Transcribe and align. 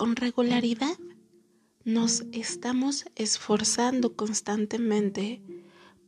con 0.00 0.16
regularidad 0.16 0.96
nos 1.84 2.24
estamos 2.32 3.04
esforzando 3.16 4.16
constantemente 4.16 5.42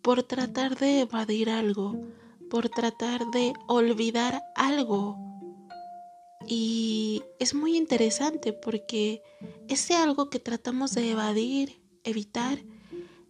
por 0.01 0.23
tratar 0.23 0.79
de 0.79 1.01
evadir 1.01 1.51
algo, 1.51 2.03
por 2.49 2.71
tratar 2.71 3.31
de 3.33 3.53
olvidar 3.69 4.41
algo. 4.57 5.19
Y 6.47 7.23
es 7.39 7.55
muy 7.55 7.77
interesante 7.77 8.55
porque 8.55 9.21
ese 9.69 9.95
algo 9.95 10.31
que 10.31 10.39
tratamos 10.39 10.95
de 10.95 11.11
evadir, 11.11 11.83
evitar, 12.03 12.65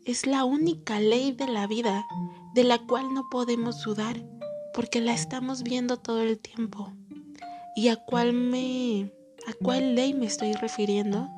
es 0.04 0.28
la 0.28 0.44
única 0.44 1.00
ley 1.00 1.32
de 1.32 1.48
la 1.48 1.66
vida 1.66 2.06
de 2.54 2.62
la 2.62 2.78
cual 2.86 3.12
no 3.12 3.24
podemos 3.32 3.82
dudar 3.82 4.24
porque 4.72 5.00
la 5.00 5.12
estamos 5.12 5.64
viendo 5.64 5.96
todo 5.96 6.22
el 6.22 6.38
tiempo. 6.38 6.92
¿Y 7.74 7.88
a 7.88 7.96
cuál 7.96 8.32
me 8.32 9.12
a 9.46 9.52
cuál 9.54 9.94
ley 9.94 10.14
me 10.14 10.26
estoy 10.26 10.52
refiriendo? 10.52 11.28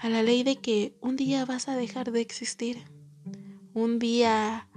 A 0.00 0.08
la 0.08 0.22
ley 0.22 0.42
de 0.42 0.56
que 0.56 0.96
un 1.00 1.16
día 1.16 1.44
vas 1.44 1.68
a 1.68 1.76
dejar 1.76 2.12
de 2.12 2.20
existir. 2.20 2.84
Un 3.74 3.98
día 3.98 4.68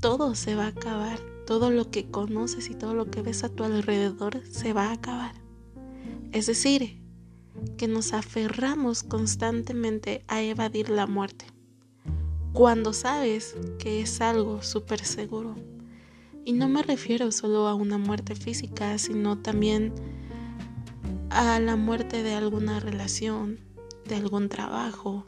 todo 0.00 0.34
se 0.34 0.54
va 0.54 0.64
a 0.64 0.68
acabar, 0.68 1.18
todo 1.46 1.70
lo 1.70 1.90
que 1.90 2.10
conoces 2.10 2.68
y 2.70 2.74
todo 2.74 2.94
lo 2.94 3.10
que 3.10 3.22
ves 3.22 3.44
a 3.44 3.48
tu 3.48 3.64
alrededor 3.64 4.42
se 4.46 4.72
va 4.72 4.88
a 4.88 4.92
acabar. 4.92 5.34
Es 6.32 6.46
decir, 6.46 7.02
que 7.76 7.88
nos 7.88 8.12
aferramos 8.12 9.02
constantemente 9.02 10.24
a 10.28 10.42
evadir 10.42 10.90
la 10.90 11.06
muerte, 11.06 11.46
cuando 12.52 12.92
sabes 12.92 13.56
que 13.78 14.00
es 14.00 14.20
algo 14.20 14.62
súper 14.62 15.04
seguro. 15.04 15.56
Y 16.44 16.52
no 16.52 16.68
me 16.68 16.82
refiero 16.82 17.32
solo 17.32 17.66
a 17.66 17.74
una 17.74 17.98
muerte 17.98 18.36
física, 18.36 18.98
sino 18.98 19.38
también 19.38 19.92
a 21.36 21.60
la 21.60 21.76
muerte 21.76 22.22
de 22.22 22.32
alguna 22.32 22.80
relación, 22.80 23.60
de 24.06 24.16
algún 24.16 24.48
trabajo 24.48 25.26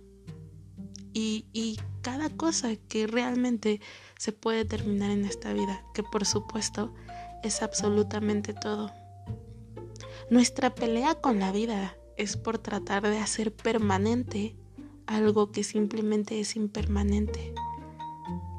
y, 1.12 1.44
y 1.52 1.78
cada 2.00 2.30
cosa 2.30 2.76
que 2.76 3.06
realmente 3.06 3.82
se 4.16 4.32
puede 4.32 4.64
terminar 4.64 5.10
en 5.10 5.26
esta 5.26 5.52
vida, 5.52 5.84
que 5.92 6.02
por 6.02 6.24
supuesto 6.24 6.94
es 7.42 7.60
absolutamente 7.60 8.54
todo. 8.54 8.90
Nuestra 10.30 10.74
pelea 10.74 11.14
con 11.14 11.40
la 11.40 11.52
vida 11.52 11.94
es 12.16 12.38
por 12.38 12.56
tratar 12.56 13.02
de 13.02 13.18
hacer 13.18 13.54
permanente 13.54 14.56
algo 15.06 15.52
que 15.52 15.62
simplemente 15.62 16.40
es 16.40 16.56
impermanente. 16.56 17.52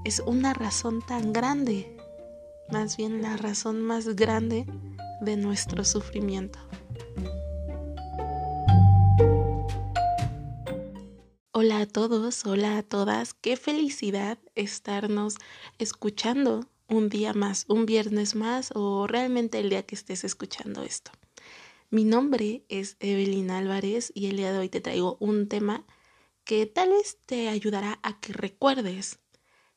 Es 0.06 0.20
una 0.20 0.54
razón 0.54 1.02
tan 1.02 1.34
grande, 1.34 1.98
más 2.72 2.96
bien 2.96 3.24
la 3.24 3.38
razón 3.38 3.82
más 3.82 4.16
grande 4.16 4.68
de 5.22 5.36
nuestro 5.36 5.84
sufrimiento. 5.84 6.60
Hola 11.62 11.82
a 11.82 11.86
todos, 11.88 12.46
hola 12.46 12.78
a 12.78 12.84
todas, 12.84 13.34
qué 13.34 13.58
felicidad 13.58 14.40
estarnos 14.56 15.36
escuchando 15.78 16.70
un 16.88 17.10
día 17.10 17.34
más, 17.34 17.66
un 17.68 17.86
viernes 17.86 18.34
más 18.34 18.72
o 18.76 19.08
realmente 19.08 19.60
el 19.60 19.70
día 19.70 19.86
que 19.86 19.96
estés 19.96 20.24
escuchando 20.24 20.84
esto. 20.84 21.12
Mi 21.90 22.06
nombre 22.06 22.64
es 22.70 22.96
Evelyn 23.02 23.52
Álvarez 23.52 24.10
y 24.16 24.28
el 24.28 24.38
día 24.38 24.54
de 24.54 24.60
hoy 24.60 24.70
te 24.70 24.80
traigo 24.80 25.18
un 25.20 25.50
tema 25.50 25.86
que 26.46 26.66
tal 26.66 26.92
vez 26.92 27.18
te 27.26 27.50
ayudará 27.50 28.00
a 28.04 28.22
que 28.22 28.32
recuerdes 28.32 29.20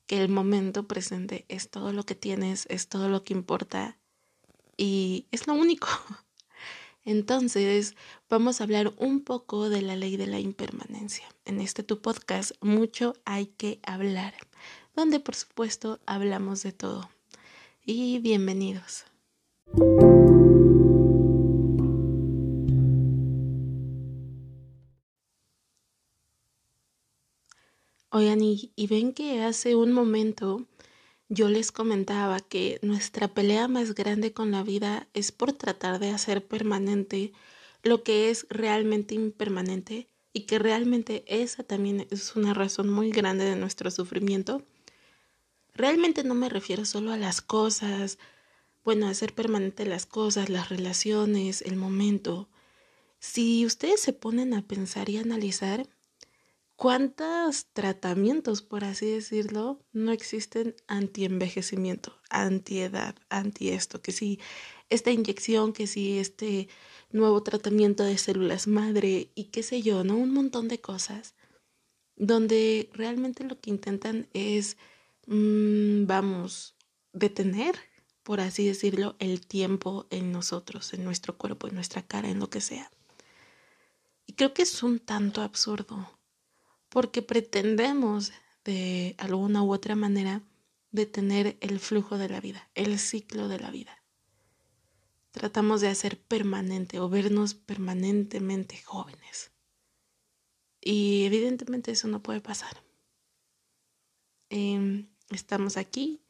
que 0.07 0.23
el 0.23 0.29
momento 0.29 0.87
presente 0.87 1.47
es 1.49 1.69
todo 1.69 1.93
lo 1.93 2.05
que 2.05 2.15
tienes, 2.15 2.67
es 2.71 2.89
todo 2.89 3.09
lo 3.09 3.25
que 3.25 3.35
importa 3.35 3.99
y 4.77 5.27
es 5.33 5.49
lo 5.49 5.55
único. 5.55 5.89
Entonces, 7.05 7.97
vamos 8.31 8.61
a 8.61 8.65
hablar 8.65 8.93
un 8.97 9.23
poco 9.23 9.69
de 9.69 9.83
la 9.83 9.97
ley 9.97 10.17
de 10.17 10.29
la 10.29 10.39
impermanencia. 10.39 11.27
En 11.45 11.61
este 11.61 11.83
tu 11.83 12.01
podcast, 12.01 12.53
mucho 12.61 13.15
hay 13.25 13.47
que 13.47 13.81
hablar, 13.83 14.35
donde 14.95 15.19
por 15.19 15.35
supuesto 15.35 15.99
hablamos 16.07 16.63
de 16.63 16.73
todo. 16.73 17.11
Y 17.85 18.21
bienvenidos. 18.21 19.05
Oigan, 28.11 28.43
y, 28.43 28.71
y 28.77 28.87
ven 28.87 29.13
que 29.13 29.43
hace 29.43 29.75
un 29.75 29.93
momento 29.93 30.67
yo 31.33 31.49
les 31.49 31.73
comentaba 31.73 32.41
que 32.41 32.79
nuestra 32.83 33.27
pelea 33.27 33.67
más 33.67 33.95
grande 33.95 34.35
con 34.35 34.51
la 34.51 34.63
vida 34.63 35.09
es 35.15 35.33
por 35.33 35.55
tratar 35.55 35.99
de 35.99 36.11
hacer 36.11 36.47
permanente 36.47 37.33
lo 37.83 38.03
que 38.03 38.29
es 38.29 38.47
realmente 38.51 39.15
impermanente 39.15 40.09
y 40.35 40.43
que 40.43 40.59
realmente 40.59 41.25
esa 41.27 41.63
también 41.63 42.07
es 42.11 42.37
una 42.37 42.53
razón 42.53 42.91
muy 42.91 43.11
grande 43.11 43.47
de 43.47 43.57
nuestro 43.57 43.91
sufrimiento. 43.91 44.63
Realmente 45.75 46.23
no 46.23 46.35
me 46.35 46.51
refiero 46.51 46.85
solo 46.85 47.13
a 47.13 47.17
las 47.17 47.41
cosas, 47.41 48.19
bueno, 48.85 49.09
hacer 49.09 49.35
permanente 49.35 49.87
las 49.87 50.05
cosas, 50.05 50.51
las 50.51 50.69
relaciones, 50.69 51.63
el 51.63 51.77
momento. 51.77 52.51
Si 53.21 53.65
ustedes 53.65 54.03
se 54.03 54.13
ponen 54.13 54.53
a 54.53 54.61
pensar 54.61 55.09
y 55.09 55.17
analizar, 55.17 55.89
¿Cuántos 56.77 57.67
tratamientos, 57.73 58.63
por 58.63 58.85
así 58.85 59.07
decirlo, 59.07 59.85
no 59.93 60.11
existen 60.11 60.75
anti-envejecimiento, 60.89 62.19
anti-edad, 62.29 63.15
anti 63.29 63.69
esto? 63.69 64.03
Que 64.03 64.11
si 64.11 64.41
esta 64.91 65.11
inyección, 65.11 65.73
que 65.73 65.87
si 65.87 66.19
este 66.19 66.69
nuevo 67.11 67.43
tratamiento 67.43 68.03
de 68.05 68.19
células 68.19 68.67
madre 68.67 69.31
y 69.35 69.45
qué 69.45 69.63
sé 69.63 69.83
yo, 69.83 70.03
¿no? 70.03 70.17
Un 70.17 70.33
montón 70.33 70.69
de 70.69 70.81
cosas 70.81 71.35
donde 72.17 72.91
realmente 72.93 73.45
lo 73.45 73.61
que 73.61 73.71
intentan 73.71 74.29
es, 74.33 74.77
mm, 75.27 76.07
vamos, 76.07 76.75
detener, 77.13 77.77
por 78.23 78.41
así 78.41 78.67
decirlo, 78.67 79.17
el 79.19 79.47
tiempo 79.47 80.07
en 80.11 80.33
nosotros, 80.33 80.95
en 80.95 81.05
nuestro 81.05 81.37
cuerpo, 81.37 81.69
en 81.69 81.75
nuestra 81.75 82.03
cara, 82.03 82.29
en 82.29 82.39
lo 82.39 82.51
que 82.51 82.61
sea. 82.61 82.91
Y 84.27 84.35
creo 84.35 84.55
que 84.55 84.63
es 84.63 84.83
un 84.83 84.99
tanto 84.99 85.43
absurdo 85.43 86.09
porque 86.93 87.23
pretendemos 87.23 88.33
de 88.65 89.15
alguna 89.17 89.63
u 89.63 89.73
otra 89.73 89.97
manera 89.97 90.43
detener 90.91 91.57
el 91.63 91.81
flujo 91.81 92.19
de 92.19 92.29
la 92.29 92.39
vida, 92.39 92.69
el 92.75 92.99
ciclo 92.99 93.49
de 93.49 93.59
la 93.59 93.71
vida. 93.71 94.05
Tratamos 95.31 95.81
de 95.81 95.89
hacer 95.89 96.21
permanente 96.21 97.01
o 97.01 97.09
vernos 97.09 97.55
permanentemente 97.55 98.77
jóvenes. 98.83 99.53
Y 100.83 101.25
evidentemente 101.25 101.93
eso 101.93 102.09
no 102.09 102.23
puede 102.23 102.43
pasar. 102.43 102.85
Em, 104.51 105.09
estamos 105.31 105.79
aquí, 105.79 106.23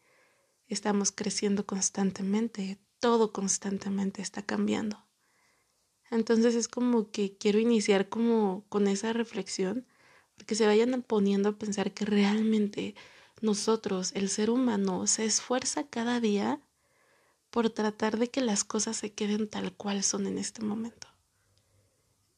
estamos 0.68 1.10
creciendo 1.10 1.66
constantemente, 1.66 2.78
todo 3.00 3.32
constantemente 3.32 4.22
está 4.22 4.42
cambiando. 4.42 5.04
Entonces 6.12 6.54
es 6.54 6.68
como 6.68 7.10
que 7.10 7.36
quiero 7.36 7.58
iniciar 7.58 8.08
como 8.08 8.64
con 8.68 8.86
esa 8.86 9.12
reflexión 9.12 9.88
que 10.44 10.54
se 10.54 10.66
vayan 10.66 11.02
poniendo 11.02 11.50
a 11.50 11.58
pensar 11.58 11.92
que 11.92 12.04
realmente 12.04 12.94
nosotros, 13.40 14.12
el 14.14 14.28
ser 14.28 14.50
humano, 14.50 15.06
se 15.06 15.24
esfuerza 15.24 15.86
cada 15.86 16.20
día 16.20 16.60
por 17.50 17.70
tratar 17.70 18.18
de 18.18 18.30
que 18.30 18.40
las 18.40 18.64
cosas 18.64 18.96
se 18.96 19.12
queden 19.12 19.48
tal 19.48 19.74
cual 19.74 20.02
son 20.02 20.26
en 20.26 20.38
este 20.38 20.62
momento. 20.62 21.08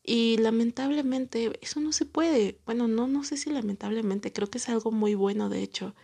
Y 0.02 0.36
lamentablemente 0.38 1.58
eso 1.62 1.80
no 1.80 1.92
se 1.92 2.04
puede. 2.04 2.60
Bueno, 2.66 2.88
no, 2.88 3.06
no 3.06 3.24
sé 3.24 3.36
si 3.36 3.50
lamentablemente, 3.50 4.32
creo 4.32 4.50
que 4.50 4.58
es 4.58 4.68
algo 4.68 4.90
muy 4.92 5.14
bueno, 5.14 5.48
de 5.48 5.62
hecho, 5.62 5.94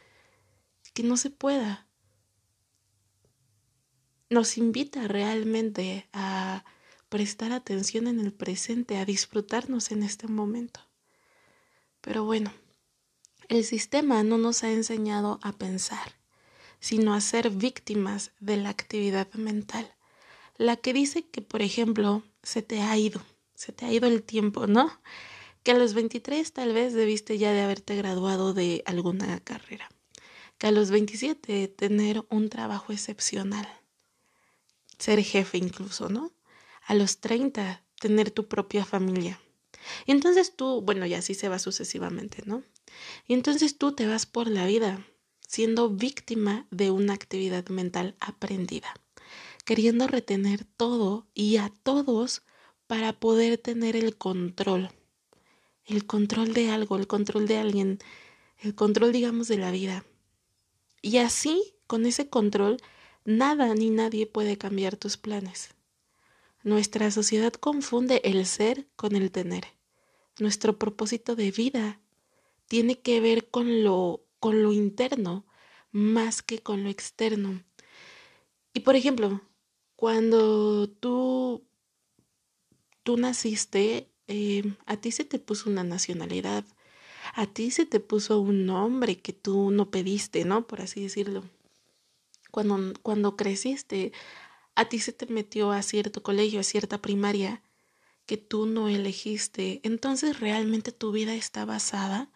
que 0.95 1.03
no 1.03 1.17
se 1.17 1.31
pueda. 1.31 1.87
Nos 4.31 4.57
invita 4.57 5.09
realmente 5.09 6.09
a 6.13 6.65
prestar 7.09 7.53
atención 7.53 8.07
en 8.07 8.21
el 8.21 8.33
presente, 8.33 8.97
a 8.97 9.05
disfrutarnos 9.05 9.91
en 9.91 10.03
este 10.03 10.29
momento. 10.29 10.81
Pero 12.01 12.25
bueno, 12.25 12.53
el 13.49 13.65
sistema 13.65 14.23
no 14.23 14.39
nos 14.39 14.63
ha 14.63 14.71
enseñado 14.71 15.39
a 15.43 15.53
pensar, 15.53 16.15
sino 16.79 17.15
a 17.15 17.21
ser 17.21 17.51
víctimas 17.51 18.33
de 18.41 18.57
la 18.57 18.71
actividad 18.71 19.33
mental, 19.35 19.95
la 20.57 20.77
que 20.77 20.93
dice 20.93 21.27
que, 21.29 21.43
por 21.43 21.63
ejemplo, 21.63 22.23
se 22.43 22.63
te 22.63 22.81
ha 22.81 22.97
ido, 22.97 23.21
se 23.55 23.73
te 23.73 23.87
ha 23.87 23.93
ido 23.93 24.07
el 24.07 24.23
tiempo, 24.23 24.67
¿no? 24.67 24.91
Que 25.63 25.73
a 25.73 25.75
los 25.75 25.95
23 25.95 26.53
tal 26.53 26.73
vez 26.73 26.95
debiste 26.95 27.39
ya 27.39 27.53
de 27.53 27.61
haberte 27.61 27.97
graduado 27.97 28.55
de 28.55 28.83
alguna 28.87 29.41
carrera, 29.41 29.91
que 30.57 30.69
a 30.69 30.71
los 30.71 30.91
27 30.91 31.69
tener 31.69 32.25
un 32.31 32.49
trabajo 32.49 32.93
excepcional, 32.93 33.69
ser 34.99 35.23
jefe 35.23 35.59
incluso, 35.59 36.09
¿no? 36.09 36.33
A 36.87 36.95
los 36.95 37.21
30 37.21 37.85
tener 38.01 38.31
tu 38.31 38.49
propia 38.49 38.85
familia, 38.85 39.39
entonces 40.07 40.55
tú, 40.57 40.83
bueno, 40.83 41.07
y 41.07 41.15
así 41.15 41.35
se 41.35 41.49
va 41.49 41.59
sucesivamente, 41.59 42.43
¿no? 42.47 42.63
Y 43.27 43.35
entonces 43.35 43.79
tú 43.79 43.93
te 43.93 44.07
vas 44.07 44.27
por 44.27 44.49
la 44.49 44.67
vida 44.67 45.05
siendo 45.47 45.91
víctima 45.91 46.67
de 46.71 46.91
una 46.91 47.15
actividad 47.15 47.67
mental 47.69 48.15
aprendida, 48.21 48.95
queriendo 49.65 50.07
retener 50.07 50.65
todo 50.65 51.27
y 51.35 51.57
a 51.57 51.73
todos 51.83 52.43
para 52.87 53.13
poder 53.13 53.59
tener 53.59 53.97
el 53.97 54.17
control, 54.17 54.91
el 55.87 56.07
control 56.07 56.55
de 56.55 56.71
algo, 56.71 56.97
el 56.97 57.07
control 57.07 57.49
de 57.49 57.59
alguien, 57.59 57.99
el 58.59 58.75
control, 58.75 59.13
digamos, 59.13 59.49
de 59.49 59.59
la 59.59 59.71
vida. 59.71 60.05
Y 61.03 61.19
así, 61.19 61.75
con 61.87 62.07
ese 62.07 62.29
control, 62.29 62.77
nada 63.25 63.75
ni 63.75 63.91
nadie 63.91 64.27
puede 64.27 64.57
cambiar 64.57 64.97
tus 64.97 65.17
planes. 65.17 65.71
Nuestra 66.63 67.11
sociedad 67.11 67.53
confunde 67.53 68.21
el 68.25 68.45
ser 68.47 68.87
con 68.97 69.17
el 69.17 69.31
tener. 69.31 69.65
Nuestro 70.39 70.79
propósito 70.79 71.35
de 71.37 71.51
vida 71.51 72.01
tiene 72.67 73.01
que 73.01 73.21
ver 73.21 73.49
con 73.49 73.83
lo, 73.83 74.25
con 74.39 74.63
lo 74.63 74.73
interno 74.73 75.47
más 75.91 76.43
que 76.43 76.61
con 76.61 76.85
lo 76.85 76.91
externo. 76.91 77.63
Y 78.73 78.81
por 78.81 78.95
ejemplo, 78.95 79.41
cuando 79.97 80.89
tú, 80.89 81.65
tú 83.03 83.17
naciste, 83.17 84.11
eh, 84.29 84.75
a 84.87 84.97
ti 84.97 85.13
se 85.13 85.25
te 85.25 85.39
puso 85.39 85.69
una 85.69 85.83
nacionalidad, 85.83 86.65
a 87.35 87.47
ti 87.47 87.71
se 87.71 87.87
te 87.87 88.01
puso 88.01 88.41
un 88.41 88.67
nombre 88.67 89.19
que 89.19 89.33
tú 89.33 89.71
no 89.71 89.91
pediste, 89.91 90.45
¿no? 90.45 90.67
Por 90.67 90.83
así 90.83 91.03
decirlo. 91.03 91.45
Cuando, 92.51 92.93
cuando 93.03 93.37
creciste, 93.37 94.13
a 94.81 94.89
ti 94.89 94.99
se 94.99 95.13
te 95.13 95.27
metió 95.27 95.73
a 95.73 95.83
cierto 95.83 96.23
colegio, 96.23 96.59
a 96.59 96.63
cierta 96.63 96.97
primaria 96.97 97.63
que 98.25 98.39
tú 98.39 98.65
no 98.65 98.89
elegiste. 98.89 99.81
Entonces 99.83 100.41
realmente 100.41 100.91
tu 100.91 101.13
vida 101.13 101.35
está 101.35 101.67
basada 101.67 102.31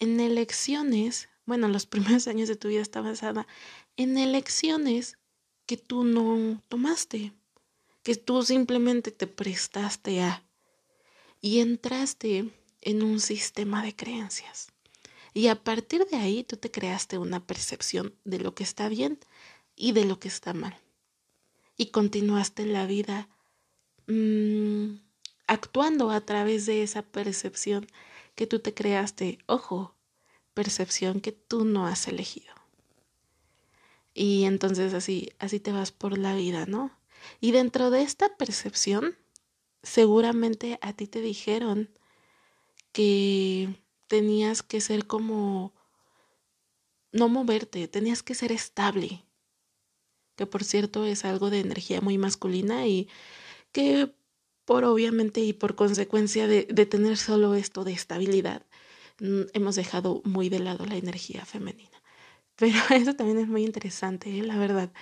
en 0.00 0.18
elecciones, 0.18 1.28
bueno, 1.44 1.68
los 1.68 1.86
primeros 1.94 2.26
años 2.26 2.48
de 2.48 2.56
tu 2.56 2.66
vida 2.66 2.80
está 2.80 3.02
basada 3.02 3.46
en 3.96 4.18
elecciones 4.18 5.16
que 5.64 5.76
tú 5.76 6.02
no 6.02 6.60
tomaste, 6.66 7.32
que 8.02 8.16
tú 8.16 8.42
simplemente 8.42 9.12
te 9.12 9.28
prestaste 9.28 10.22
a 10.22 10.42
y 11.40 11.60
entraste 11.60 12.50
en 12.80 13.04
un 13.04 13.20
sistema 13.20 13.84
de 13.84 13.94
creencias. 13.94 14.72
Y 15.34 15.46
a 15.46 15.62
partir 15.62 16.04
de 16.06 16.16
ahí 16.16 16.42
tú 16.42 16.56
te 16.56 16.72
creaste 16.72 17.16
una 17.16 17.46
percepción 17.46 18.12
de 18.24 18.40
lo 18.40 18.56
que 18.56 18.64
está 18.64 18.88
bien 18.88 19.20
y 19.76 19.92
de 19.92 20.04
lo 20.04 20.18
que 20.18 20.26
está 20.26 20.52
mal 20.52 20.76
y 21.76 21.86
continuaste 21.86 22.66
la 22.66 22.86
vida 22.86 23.28
mm, 24.06 24.96
actuando 25.46 26.10
a 26.10 26.20
través 26.20 26.66
de 26.66 26.82
esa 26.82 27.02
percepción 27.02 27.86
que 28.34 28.46
tú 28.46 28.60
te 28.60 28.74
creaste. 28.74 29.38
Ojo, 29.46 29.94
percepción 30.54 31.20
que 31.20 31.32
tú 31.32 31.64
no 31.64 31.86
has 31.86 32.08
elegido. 32.08 32.54
Y 34.14 34.44
entonces 34.44 34.94
así, 34.94 35.30
así 35.38 35.60
te 35.60 35.72
vas 35.72 35.92
por 35.92 36.16
la 36.16 36.34
vida, 36.34 36.64
¿no? 36.64 36.90
Y 37.40 37.52
dentro 37.52 37.90
de 37.90 38.02
esta 38.02 38.34
percepción, 38.36 39.16
seguramente 39.82 40.78
a 40.80 40.94
ti 40.94 41.06
te 41.06 41.20
dijeron 41.20 41.90
que 42.92 43.78
tenías 44.06 44.62
que 44.62 44.80
ser 44.80 45.06
como 45.06 45.74
no 47.12 47.28
moverte, 47.28 47.88
tenías 47.88 48.22
que 48.22 48.34
ser 48.34 48.52
estable, 48.52 49.25
que 50.36 50.46
por 50.46 50.64
cierto 50.64 51.04
es 51.04 51.24
algo 51.24 51.50
de 51.50 51.60
energía 51.60 52.00
muy 52.00 52.18
masculina 52.18 52.86
y 52.86 53.08
que 53.72 54.14
por 54.64 54.84
obviamente 54.84 55.40
y 55.40 55.52
por 55.52 55.76
consecuencia 55.76 56.46
de, 56.46 56.64
tener 56.86 57.16
solo 57.16 57.54
esto 57.54 57.84
de 57.84 57.92
estabilidad, 57.92 58.66
mm, 59.20 59.42
hemos 59.54 59.76
dejado 59.76 60.22
muy 60.24 60.48
de 60.48 60.58
lado 60.58 60.84
la 60.86 60.96
energía 60.96 61.44
femenina. 61.44 62.02
Pero 62.56 62.76
eso 62.90 63.14
también 63.14 63.38
es 63.38 63.48
muy 63.48 63.64
interesante, 63.64 64.38
¿eh? 64.38 64.42
la 64.42 64.58
verdad. 64.58 64.92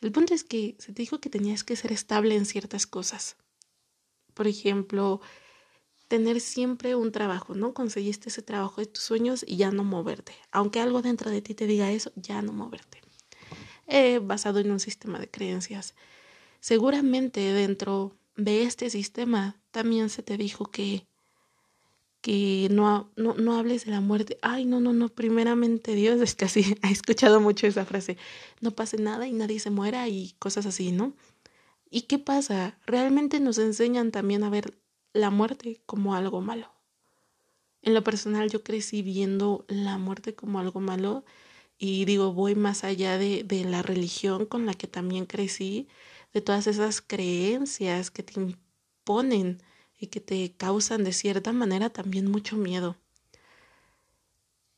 El 0.00 0.12
punto 0.12 0.34
es 0.34 0.44
que 0.44 0.76
se 0.78 0.92
te 0.92 1.02
dijo 1.02 1.20
que 1.20 1.30
tenías 1.30 1.62
que 1.64 1.76
ser 1.76 1.92
estable 1.92 2.34
en 2.34 2.46
ciertas 2.46 2.86
cosas. 2.86 3.36
Por 4.34 4.46
ejemplo, 4.46 5.20
tener 6.08 6.40
siempre 6.40 6.96
un 6.96 7.12
trabajo, 7.12 7.54
¿no? 7.54 7.74
Conseguiste 7.74 8.30
ese 8.30 8.42
trabajo 8.42 8.80
de 8.80 8.86
tus 8.86 9.04
sueños 9.04 9.44
y 9.46 9.56
ya 9.56 9.70
no 9.70 9.84
moverte. 9.84 10.34
Aunque 10.50 10.80
algo 10.80 11.02
dentro 11.02 11.30
de 11.30 11.42
ti 11.42 11.54
te 11.54 11.66
diga 11.66 11.92
eso, 11.92 12.10
ya 12.16 12.42
no 12.42 12.52
moverte. 12.52 13.00
Eh, 13.92 14.20
basado 14.22 14.60
en 14.60 14.70
un 14.70 14.78
sistema 14.78 15.18
de 15.18 15.28
creencias. 15.28 15.94
Seguramente 16.60 17.40
dentro 17.52 18.12
de 18.36 18.62
este 18.62 18.88
sistema 18.88 19.56
también 19.72 20.10
se 20.10 20.22
te 20.22 20.36
dijo 20.36 20.66
que, 20.66 21.06
que 22.20 22.68
no, 22.70 23.10
no, 23.16 23.34
no 23.34 23.58
hables 23.58 23.86
de 23.86 23.90
la 23.90 24.00
muerte. 24.00 24.38
Ay, 24.42 24.64
no, 24.64 24.78
no, 24.78 24.92
no, 24.92 25.08
primeramente 25.08 25.96
Dios, 25.96 26.20
es 26.22 26.36
que 26.36 26.44
así, 26.44 26.76
he 26.84 26.92
escuchado 26.92 27.40
mucho 27.40 27.66
esa 27.66 27.84
frase, 27.84 28.16
no 28.60 28.70
pase 28.70 28.96
nada 28.96 29.26
y 29.26 29.32
nadie 29.32 29.58
se 29.58 29.70
muera 29.70 30.06
y 30.06 30.36
cosas 30.38 30.66
así, 30.66 30.92
¿no? 30.92 31.12
¿Y 31.90 32.02
qué 32.02 32.20
pasa? 32.20 32.78
Realmente 32.86 33.40
nos 33.40 33.58
enseñan 33.58 34.12
también 34.12 34.44
a 34.44 34.50
ver 34.50 34.78
la 35.12 35.30
muerte 35.30 35.80
como 35.86 36.14
algo 36.14 36.40
malo. 36.40 36.70
En 37.82 37.94
lo 37.94 38.04
personal 38.04 38.50
yo 38.50 38.62
crecí 38.62 39.02
viendo 39.02 39.64
la 39.66 39.98
muerte 39.98 40.36
como 40.36 40.60
algo 40.60 40.78
malo 40.78 41.24
y 41.82 42.04
digo, 42.04 42.34
voy 42.34 42.54
más 42.54 42.84
allá 42.84 43.16
de, 43.16 43.42
de 43.42 43.64
la 43.64 43.80
religión 43.80 44.44
con 44.44 44.66
la 44.66 44.74
que 44.74 44.86
también 44.86 45.24
crecí, 45.24 45.88
de 46.34 46.42
todas 46.42 46.66
esas 46.66 47.00
creencias 47.00 48.10
que 48.10 48.22
te 48.22 48.38
imponen 48.38 49.62
y 49.98 50.08
que 50.08 50.20
te 50.20 50.52
causan 50.52 51.04
de 51.04 51.14
cierta 51.14 51.52
manera 51.54 51.88
también 51.88 52.30
mucho 52.30 52.58
miedo. 52.58 52.96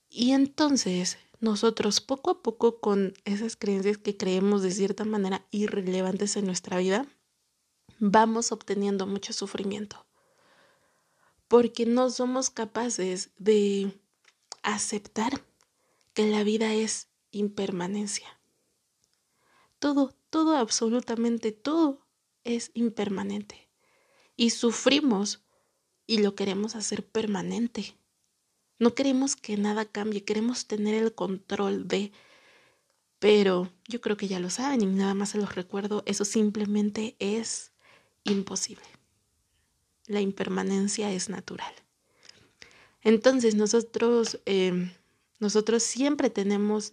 Y 0.09 0.31
entonces 0.31 1.19
nosotros 1.41 2.01
poco 2.01 2.31
a 2.31 2.43
poco 2.43 2.79
con 2.79 3.15
esas 3.25 3.57
creencias 3.57 3.99
que 3.99 4.17
creemos 4.17 4.63
de 4.63 4.71
cierta 4.71 5.05
manera 5.05 5.45
irrelevantes 5.51 6.37
en 6.37 6.47
nuestra 6.47 6.79
vida, 6.79 7.09
vamos 7.99 8.53
obteniendo 8.53 9.09
mucho 9.09 9.33
sufrimiento. 9.33 10.07
Porque 11.49 11.85
no 11.85 12.11
somos 12.11 12.49
capaces 12.49 13.31
de 13.39 13.93
aceptar 14.63 15.43
que 16.15 16.27
la 16.27 16.45
vida 16.45 16.75
es 16.75 17.09
impermanencia. 17.31 18.41
Todo, 19.79 20.15
todo, 20.31 20.57
absolutamente 20.57 21.53
todo 21.53 22.07
es 22.45 22.71
impermanente. 22.75 23.69
Y 24.37 24.51
sufrimos 24.51 25.43
y 26.07 26.19
lo 26.19 26.35
queremos 26.35 26.77
hacer 26.77 27.07
permanente. 27.07 27.97
No 28.79 28.95
queremos 28.95 29.37
que 29.37 29.57
nada 29.57 29.85
cambie, 29.85 30.25
queremos 30.25 30.67
tener 30.67 30.95
el 30.95 31.15
control 31.15 31.89
de... 31.89 32.13
Pero 33.19 33.73
yo 33.87 34.01
creo 34.01 34.17
que 34.17 34.27
ya 34.27 34.41
lo 34.41 34.51
saben 34.51 34.83
y 34.83 34.87
nada 34.87 35.15
más 35.15 35.31
se 35.31 35.39
los 35.39 35.55
recuerdo, 35.55 36.03
eso 36.07 36.25
simplemente 36.25 37.15
es 37.21 37.71
imposible. 38.25 38.85
La 40.07 40.21
impermanencia 40.21 41.13
es 41.13 41.29
natural. 41.29 41.73
Entonces 43.03 43.55
nosotros 43.55 44.41
em, 44.45 44.93
nosotros 45.43 45.83
siempre 45.83 46.31
tenemos 46.31 46.93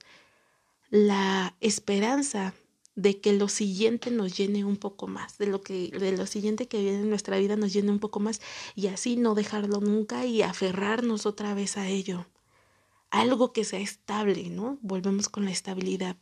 la 0.90 1.56
esperanza 1.62 2.56
de 2.96 3.22
que 3.22 3.32
lo 3.32 3.48
siguiente 3.48 4.10
nos 4.10 4.36
llene 4.36 4.66
un 4.66 4.76
poco 4.76 5.06
más, 5.06 5.38
de 5.38 5.46
lo 5.46 5.62
que 5.62 5.90
de 5.90 6.18
lo 6.18 6.26
siguiente 6.26 6.68
que 6.68 6.82
viene 6.82 7.02
en 7.02 7.12
nuestra 7.12 7.38
vida 7.38 7.56
nos 7.58 7.72
llene 7.72 7.92
un 7.92 8.00
poco 8.00 8.20
más 8.20 8.42
y 8.74 8.88
así 8.88 9.18
no 9.18 9.36
dejarlo 9.36 9.82
nunca 9.82 10.26
y 10.26 10.42
aferrarnos 10.42 11.28
otra 11.28 11.54
vez 11.54 11.78
a 11.78 11.90
ello. 11.90 12.26
Algo 13.12 13.54
que 13.54 13.64
sea 13.66 13.82
estable, 13.82 14.50
¿no? 14.50 14.80
Volvemos 14.82 15.30
con 15.30 15.46
la 15.46 15.52
estabilidad. 15.52 16.18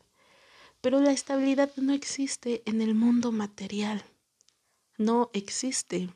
Pero 0.82 1.00
la 1.00 1.14
estabilidad 1.14 1.72
no 1.78 1.94
existe 1.94 2.62
en 2.66 2.82
el 2.82 2.94
mundo 2.94 3.32
material. 3.32 4.04
No 4.98 5.30
existe. 5.32 6.10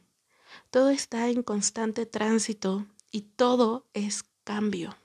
Todo 0.72 0.90
está 0.90 1.30
en 1.30 1.42
constante 1.42 2.06
tránsito 2.06 2.86
y 3.12 3.22
todo 3.22 3.86
es 3.94 4.26
cambio. 4.44 4.98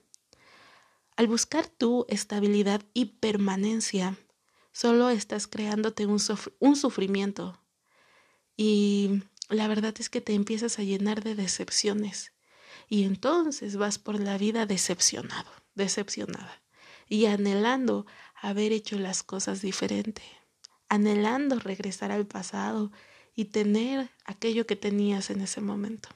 Al 1.16 1.28
buscar 1.28 1.66
tu 1.66 2.04
estabilidad 2.08 2.82
y 2.92 3.06
permanencia, 3.06 4.18
solo 4.73 5.08
estás 5.08 5.46
creándote 5.46 6.04
un, 6.04 6.20
un 6.58 6.76
sufrimiento. 6.76 7.58
Y 8.54 9.23
la 9.49 9.66
verdad 9.66 9.94
es 9.99 10.11
que 10.11 10.20
te 10.20 10.35
empiezas 10.35 10.78
a 10.78 10.82
llenar 10.82 11.25
de 11.25 11.35
decepciones. 11.35 12.32
Y 12.88 13.04
entonces 13.04 13.76
vas 13.76 13.99
por 13.99 14.20
la 14.20 14.37
vida 14.37 14.66
decepcionado, 14.66 15.50
decepcionada. 15.75 16.62
Y 17.08 17.26
anhelando 17.26 18.06
haber 18.35 18.73
hecho 18.73 18.99
las 18.99 19.23
cosas 19.23 19.62
diferente. 19.62 20.23
Anhelando 20.90 21.58
regresar 21.58 22.12
al 22.12 22.26
pasado 22.26 22.92
y 23.35 23.46
tener 23.46 24.11
aquello 24.26 24.66
que 24.66 24.76
tenías 24.76 25.30
en 25.30 25.40
ese 25.40 25.62
momento. 25.62 26.11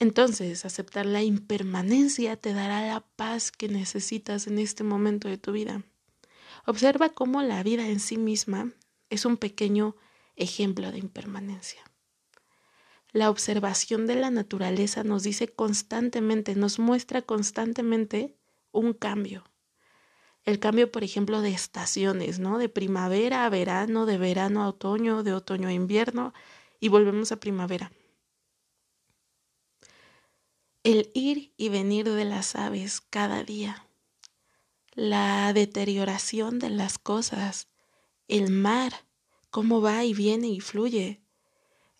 Entonces, 0.00 0.64
aceptar 0.64 1.04
la 1.04 1.22
impermanencia 1.22 2.34
te 2.36 2.54
dará 2.54 2.80
la 2.86 3.00
paz 3.16 3.52
que 3.52 3.68
necesitas 3.68 4.46
en 4.46 4.58
este 4.58 4.82
momento 4.82 5.28
de 5.28 5.36
tu 5.36 5.52
vida. 5.52 5.84
Observa 6.64 7.10
cómo 7.10 7.42
la 7.42 7.62
vida 7.62 7.86
en 7.86 8.00
sí 8.00 8.16
misma 8.16 8.72
es 9.10 9.26
un 9.26 9.36
pequeño 9.36 9.96
ejemplo 10.36 10.90
de 10.90 10.98
impermanencia. 10.98 11.82
La 13.12 13.28
observación 13.28 14.06
de 14.06 14.14
la 14.14 14.30
naturaleza 14.30 15.04
nos 15.04 15.22
dice 15.22 15.48
constantemente, 15.48 16.54
nos 16.54 16.78
muestra 16.78 17.20
constantemente 17.20 18.38
un 18.72 18.94
cambio. 18.94 19.44
El 20.44 20.58
cambio, 20.60 20.90
por 20.90 21.04
ejemplo, 21.04 21.42
de 21.42 21.50
estaciones, 21.50 22.38
¿no? 22.38 22.56
De 22.56 22.70
primavera 22.70 23.44
a 23.44 23.50
verano, 23.50 24.06
de 24.06 24.16
verano 24.16 24.62
a 24.62 24.68
otoño, 24.68 25.22
de 25.22 25.34
otoño 25.34 25.68
a 25.68 25.74
invierno 25.74 26.32
y 26.78 26.88
volvemos 26.88 27.32
a 27.32 27.40
primavera. 27.40 27.92
El 30.82 31.10
ir 31.12 31.52
y 31.58 31.68
venir 31.68 32.08
de 32.08 32.24
las 32.24 32.56
aves 32.56 33.02
cada 33.02 33.44
día, 33.44 33.86
la 34.94 35.52
deterioración 35.52 36.58
de 36.58 36.70
las 36.70 36.96
cosas, 36.96 37.68
el 38.28 38.50
mar, 38.50 39.04
cómo 39.50 39.82
va 39.82 40.04
y 40.04 40.14
viene 40.14 40.48
y 40.48 40.60
fluye. 40.60 41.20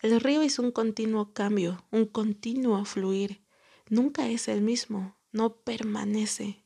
El 0.00 0.18
río 0.18 0.40
es 0.40 0.58
un 0.58 0.72
continuo 0.72 1.34
cambio, 1.34 1.84
un 1.90 2.06
continuo 2.06 2.82
fluir. 2.86 3.42
Nunca 3.90 4.28
es 4.28 4.48
el 4.48 4.62
mismo, 4.62 5.14
no 5.30 5.56
permanece. 5.56 6.64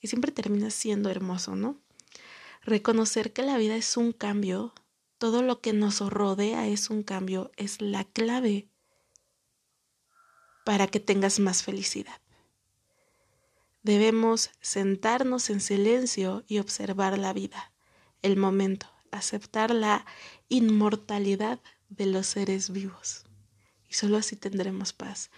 Y 0.00 0.08
siempre 0.08 0.32
termina 0.32 0.70
siendo 0.70 1.10
hermoso, 1.10 1.54
¿no? 1.54 1.80
Reconocer 2.62 3.32
que 3.32 3.42
la 3.42 3.56
vida 3.56 3.76
es 3.76 3.96
un 3.96 4.10
cambio, 4.10 4.74
todo 5.16 5.42
lo 5.42 5.60
que 5.60 5.72
nos 5.72 6.00
rodea 6.00 6.66
es 6.66 6.90
un 6.90 7.04
cambio, 7.04 7.52
es 7.56 7.80
la 7.80 8.02
clave 8.02 8.68
para 10.66 10.88
que 10.88 10.98
tengas 10.98 11.38
más 11.38 11.62
felicidad. 11.62 12.20
Debemos 13.84 14.50
sentarnos 14.60 15.48
en 15.48 15.60
silencio 15.60 16.42
y 16.48 16.58
observar 16.58 17.16
la 17.18 17.32
vida, 17.32 17.70
el 18.20 18.36
momento, 18.36 18.88
aceptar 19.12 19.72
la 19.72 20.04
inmortalidad 20.48 21.60
de 21.88 22.06
los 22.06 22.26
seres 22.26 22.70
vivos. 22.70 23.26
Y 23.88 23.94
solo 23.94 24.16
así 24.16 24.34
tendremos 24.34 24.92
paz. 24.92 25.30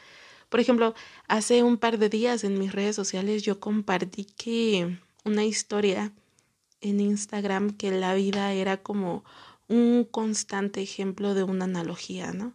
Por 0.48 0.60
ejemplo, 0.60 0.94
hace 1.26 1.62
un 1.62 1.76
par 1.76 1.98
de 1.98 2.08
días 2.08 2.42
en 2.42 2.58
mis 2.58 2.72
redes 2.72 2.96
sociales 2.96 3.42
yo 3.42 3.60
compartí 3.60 4.24
que 4.24 4.98
una 5.26 5.44
historia 5.44 6.10
en 6.80 7.00
Instagram 7.00 7.76
que 7.76 7.90
la 7.90 8.14
vida 8.14 8.54
era 8.54 8.78
como 8.78 9.26
un 9.68 10.04
constante 10.10 10.80
ejemplo 10.80 11.34
de 11.34 11.42
una 11.42 11.66
analogía, 11.66 12.32
¿no? 12.32 12.54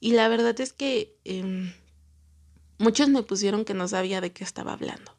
Y 0.00 0.14
la 0.14 0.26
verdad 0.26 0.60
es 0.60 0.72
que 0.72 1.16
em, 1.22 1.72
muchos 2.78 3.08
me 3.08 3.22
pusieron 3.22 3.64
que 3.64 3.74
no 3.74 3.88
sabía 3.88 4.20
de 4.20 4.32
qué 4.32 4.44
estaba 4.44 4.72
hablando. 4.72 5.14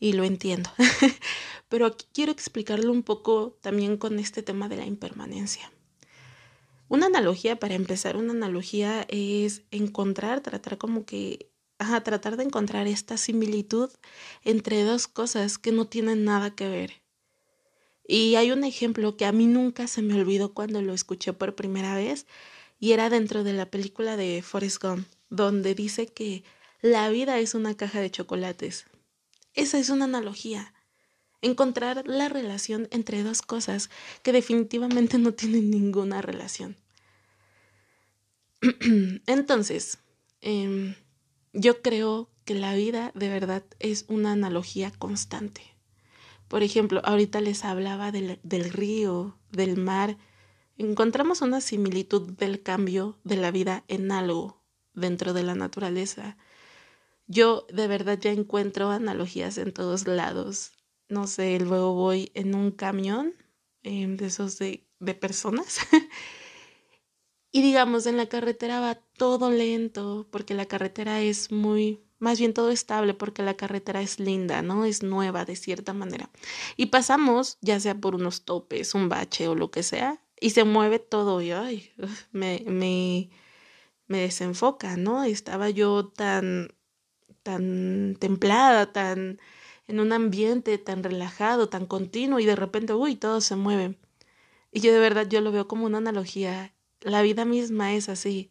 Y 0.00 0.12
lo 0.12 0.24
entiendo. 0.24 0.70
Pero 1.68 1.86
aquí 1.86 2.06
quiero 2.12 2.32
explicarlo 2.32 2.92
un 2.92 3.02
poco 3.02 3.56
también 3.60 3.96
con 3.96 4.18
este 4.18 4.42
tema 4.42 4.68
de 4.68 4.76
la 4.76 4.86
impermanencia. 4.86 5.72
Una 6.88 7.06
analogía, 7.06 7.56
para 7.56 7.74
empezar, 7.74 8.16
una 8.16 8.32
analogía 8.32 9.06
es 9.08 9.62
encontrar, 9.70 10.40
tratar 10.40 10.78
como 10.78 11.06
que, 11.06 11.50
ajá, 11.78 12.02
tratar 12.02 12.36
de 12.36 12.44
encontrar 12.44 12.86
esta 12.86 13.16
similitud 13.16 13.90
entre 14.42 14.84
dos 14.84 15.08
cosas 15.08 15.58
que 15.58 15.72
no 15.72 15.86
tienen 15.86 16.24
nada 16.24 16.54
que 16.54 16.68
ver. 16.68 17.02
Y 18.06 18.34
hay 18.34 18.52
un 18.52 18.64
ejemplo 18.64 19.16
que 19.16 19.24
a 19.24 19.32
mí 19.32 19.46
nunca 19.46 19.86
se 19.86 20.02
me 20.02 20.14
olvidó 20.14 20.52
cuando 20.52 20.82
lo 20.82 20.92
escuché 20.92 21.32
por 21.32 21.54
primera 21.54 21.94
vez 21.94 22.26
y 22.78 22.92
era 22.92 23.08
dentro 23.08 23.44
de 23.44 23.54
la 23.54 23.70
película 23.70 24.16
de 24.18 24.42
Forrest 24.42 24.82
Gump, 24.82 25.06
donde 25.30 25.74
dice 25.74 26.06
que 26.06 26.44
la 26.80 27.08
vida 27.08 27.38
es 27.38 27.54
una 27.54 27.74
caja 27.74 28.00
de 28.00 28.10
chocolates. 28.10 28.86
Esa 29.54 29.78
es 29.78 29.88
una 29.88 30.04
analogía. 30.04 30.74
Encontrar 31.40 32.06
la 32.06 32.28
relación 32.28 32.88
entre 32.90 33.22
dos 33.22 33.42
cosas 33.42 33.90
que 34.22 34.32
definitivamente 34.32 35.18
no 35.18 35.32
tienen 35.32 35.70
ninguna 35.70 36.20
relación. 36.20 36.76
Entonces, 39.26 39.98
em, 40.40 40.94
yo 41.52 41.82
creo 41.82 42.30
que 42.44 42.54
la 42.54 42.74
vida 42.74 43.12
de 43.14 43.28
verdad 43.28 43.64
es 43.78 44.04
una 44.08 44.32
analogía 44.32 44.90
constante. 44.90 45.62
Por 46.48 46.62
ejemplo, 46.62 47.00
ahorita 47.04 47.40
les 47.40 47.64
hablaba 47.64 48.12
del, 48.12 48.40
del 48.42 48.70
río, 48.70 49.38
del 49.50 49.76
mar. 49.76 50.18
Encontramos 50.76 51.40
una 51.40 51.60
similitud 51.60 52.32
del 52.32 52.62
cambio 52.62 53.18
de 53.24 53.36
la 53.36 53.50
vida 53.50 53.84
en 53.88 54.12
algo 54.12 54.63
dentro 54.94 55.32
de 55.32 55.42
la 55.42 55.54
naturaleza. 55.54 56.36
Yo 57.26 57.66
de 57.72 57.86
verdad 57.86 58.18
ya 58.18 58.32
encuentro 58.32 58.90
analogías 58.90 59.58
en 59.58 59.72
todos 59.72 60.06
lados. 60.06 60.72
No 61.08 61.26
sé, 61.26 61.58
luego 61.60 61.94
voy 61.94 62.30
en 62.34 62.54
un 62.54 62.70
camión 62.70 63.34
em, 63.82 64.16
de 64.16 64.26
esos 64.26 64.58
de, 64.58 64.86
personas. 65.20 65.78
y 67.52 67.62
digamos, 67.62 68.06
en 68.06 68.16
la 68.16 68.26
carretera 68.26 68.80
va 68.80 68.94
todo 69.16 69.50
lento 69.50 70.26
porque 70.30 70.54
la 70.54 70.66
carretera 70.66 71.20
es 71.20 71.52
muy 71.52 72.00
más 72.18 72.38
bien 72.38 72.54
todo 72.54 72.70
estable 72.70 73.12
porque 73.12 73.42
la 73.42 73.54
carretera 73.54 74.00
es 74.00 74.18
linda, 74.18 74.62
¿no? 74.62 74.86
Es 74.86 75.02
nueva 75.02 75.44
de 75.44 75.56
cierta 75.56 75.92
manera. 75.92 76.30
Y 76.76 76.86
pasamos, 76.86 77.58
ya 77.60 77.78
sea 77.80 77.94
por 77.96 78.14
unos 78.14 78.44
topes, 78.44 78.94
un 78.94 79.10
bache 79.10 79.46
o 79.46 79.54
lo 79.54 79.70
que 79.70 79.82
sea, 79.82 80.22
y 80.40 80.50
se 80.50 80.64
mueve 80.64 80.98
todo 80.98 81.40
y 81.42 81.50
ay, 81.52 81.92
me, 82.32 82.64
me, 82.66 83.30
me 84.06 84.20
desenfoca, 84.20 84.96
¿no? 84.96 85.24
Estaba 85.24 85.70
yo 85.70 86.06
tan, 86.08 86.74
tan 87.42 88.16
templada, 88.18 88.92
tan 88.92 89.38
en 89.86 90.00
un 90.00 90.12
ambiente 90.12 90.78
tan 90.78 91.02
relajado, 91.02 91.68
tan 91.68 91.86
continuo 91.86 92.40
y 92.40 92.46
de 92.46 92.56
repente, 92.56 92.94
uy, 92.94 93.16
todo 93.16 93.40
se 93.40 93.56
mueve. 93.56 93.98
Y 94.72 94.80
yo 94.80 94.92
de 94.92 94.98
verdad 94.98 95.28
yo 95.28 95.40
lo 95.40 95.52
veo 95.52 95.68
como 95.68 95.86
una 95.86 95.98
analogía. 95.98 96.74
La 97.00 97.22
vida 97.22 97.44
misma 97.44 97.94
es 97.94 98.08
así. 98.08 98.50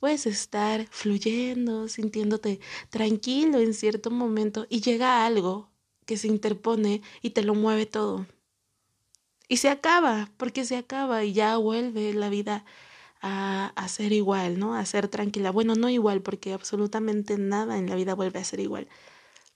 Puedes 0.00 0.26
estar 0.26 0.86
fluyendo, 0.90 1.88
sintiéndote 1.88 2.60
tranquilo 2.90 3.60
en 3.60 3.74
cierto 3.74 4.10
momento 4.10 4.66
y 4.68 4.80
llega 4.80 5.24
algo 5.24 5.70
que 6.04 6.16
se 6.16 6.26
interpone 6.26 7.02
y 7.22 7.30
te 7.30 7.42
lo 7.44 7.54
mueve 7.54 7.86
todo. 7.86 8.26
Y 9.48 9.58
se 9.58 9.68
acaba, 9.68 10.30
porque 10.36 10.64
se 10.64 10.76
acaba 10.76 11.24
y 11.24 11.32
ya 11.32 11.56
vuelve 11.58 12.12
la 12.14 12.28
vida 12.28 12.64
a, 13.22 13.88
ser 13.88 14.12
igual, 14.12 14.58
¿no? 14.58 14.74
A 14.74 14.84
ser 14.84 15.08
tranquila. 15.08 15.52
Bueno, 15.52 15.74
no 15.76 15.88
igual, 15.88 16.22
porque 16.22 16.52
absolutamente 16.52 17.38
nada 17.38 17.78
en 17.78 17.88
la 17.88 17.94
vida 17.94 18.14
vuelve 18.14 18.40
a 18.40 18.44
ser 18.44 18.60
igual. 18.60 18.88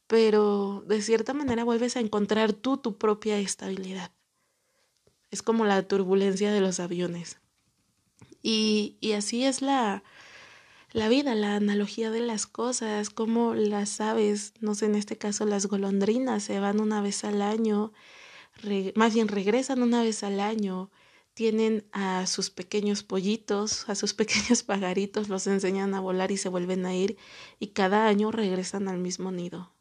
Pero 0.06 0.84
de 0.86 1.02
cierta 1.02 1.34
manera 1.34 1.64
vuelves 1.64 1.96
a 1.96 2.00
encontrar 2.00 2.52
tú 2.52 2.76
tu 2.76 2.96
propia 2.96 3.38
estabilidad. 3.38 4.12
Es 5.32 5.42
como 5.42 5.64
la 5.64 5.82
turbulencia 5.82 6.52
de 6.52 6.60
los 6.60 6.78
aviones. 6.78 7.38
Y, 8.40 8.96
y 9.00 9.12
así 9.12 9.44
es 9.44 9.60
la, 9.62 10.04
la 10.92 11.08
vida, 11.08 11.34
la 11.34 11.56
analogía 11.56 12.12
de 12.12 12.20
las 12.20 12.46
cosas, 12.46 13.10
como 13.10 13.54
las 13.54 14.00
aves, 14.00 14.54
no 14.60 14.76
sé, 14.76 14.86
en 14.86 14.94
este 14.94 15.18
caso 15.18 15.44
las 15.44 15.66
golondrinas 15.66 16.44
se 16.44 16.60
van 16.60 16.78
una 16.78 17.00
vez 17.00 17.24
al 17.24 17.42
año, 17.42 17.92
más 18.94 19.12
bien 19.12 19.26
regresan 19.26 19.82
una 19.82 20.02
vez 20.02 20.22
al 20.22 20.38
año, 20.38 20.90
tienen 21.36 21.86
a 21.92 22.26
sus 22.26 22.50
pequeños 22.50 23.04
pollitos, 23.04 23.88
a 23.88 23.94
sus 23.94 24.12
pequeños 24.20 24.64
pajaritos, 24.64 25.28
los 25.28 25.46
enseñan 25.46 25.94
a 25.94 26.00
volar 26.00 26.32
y 26.32 26.36
se 26.36 26.48
vuelven 26.48 26.84
a 26.86 26.96
ir 26.96 27.16
y 27.60 27.68
cada 27.68 28.08
año 28.08 28.32
regresan 28.32 28.88
al 28.88 28.98
mismo 28.98 29.30
nido. 29.30 29.72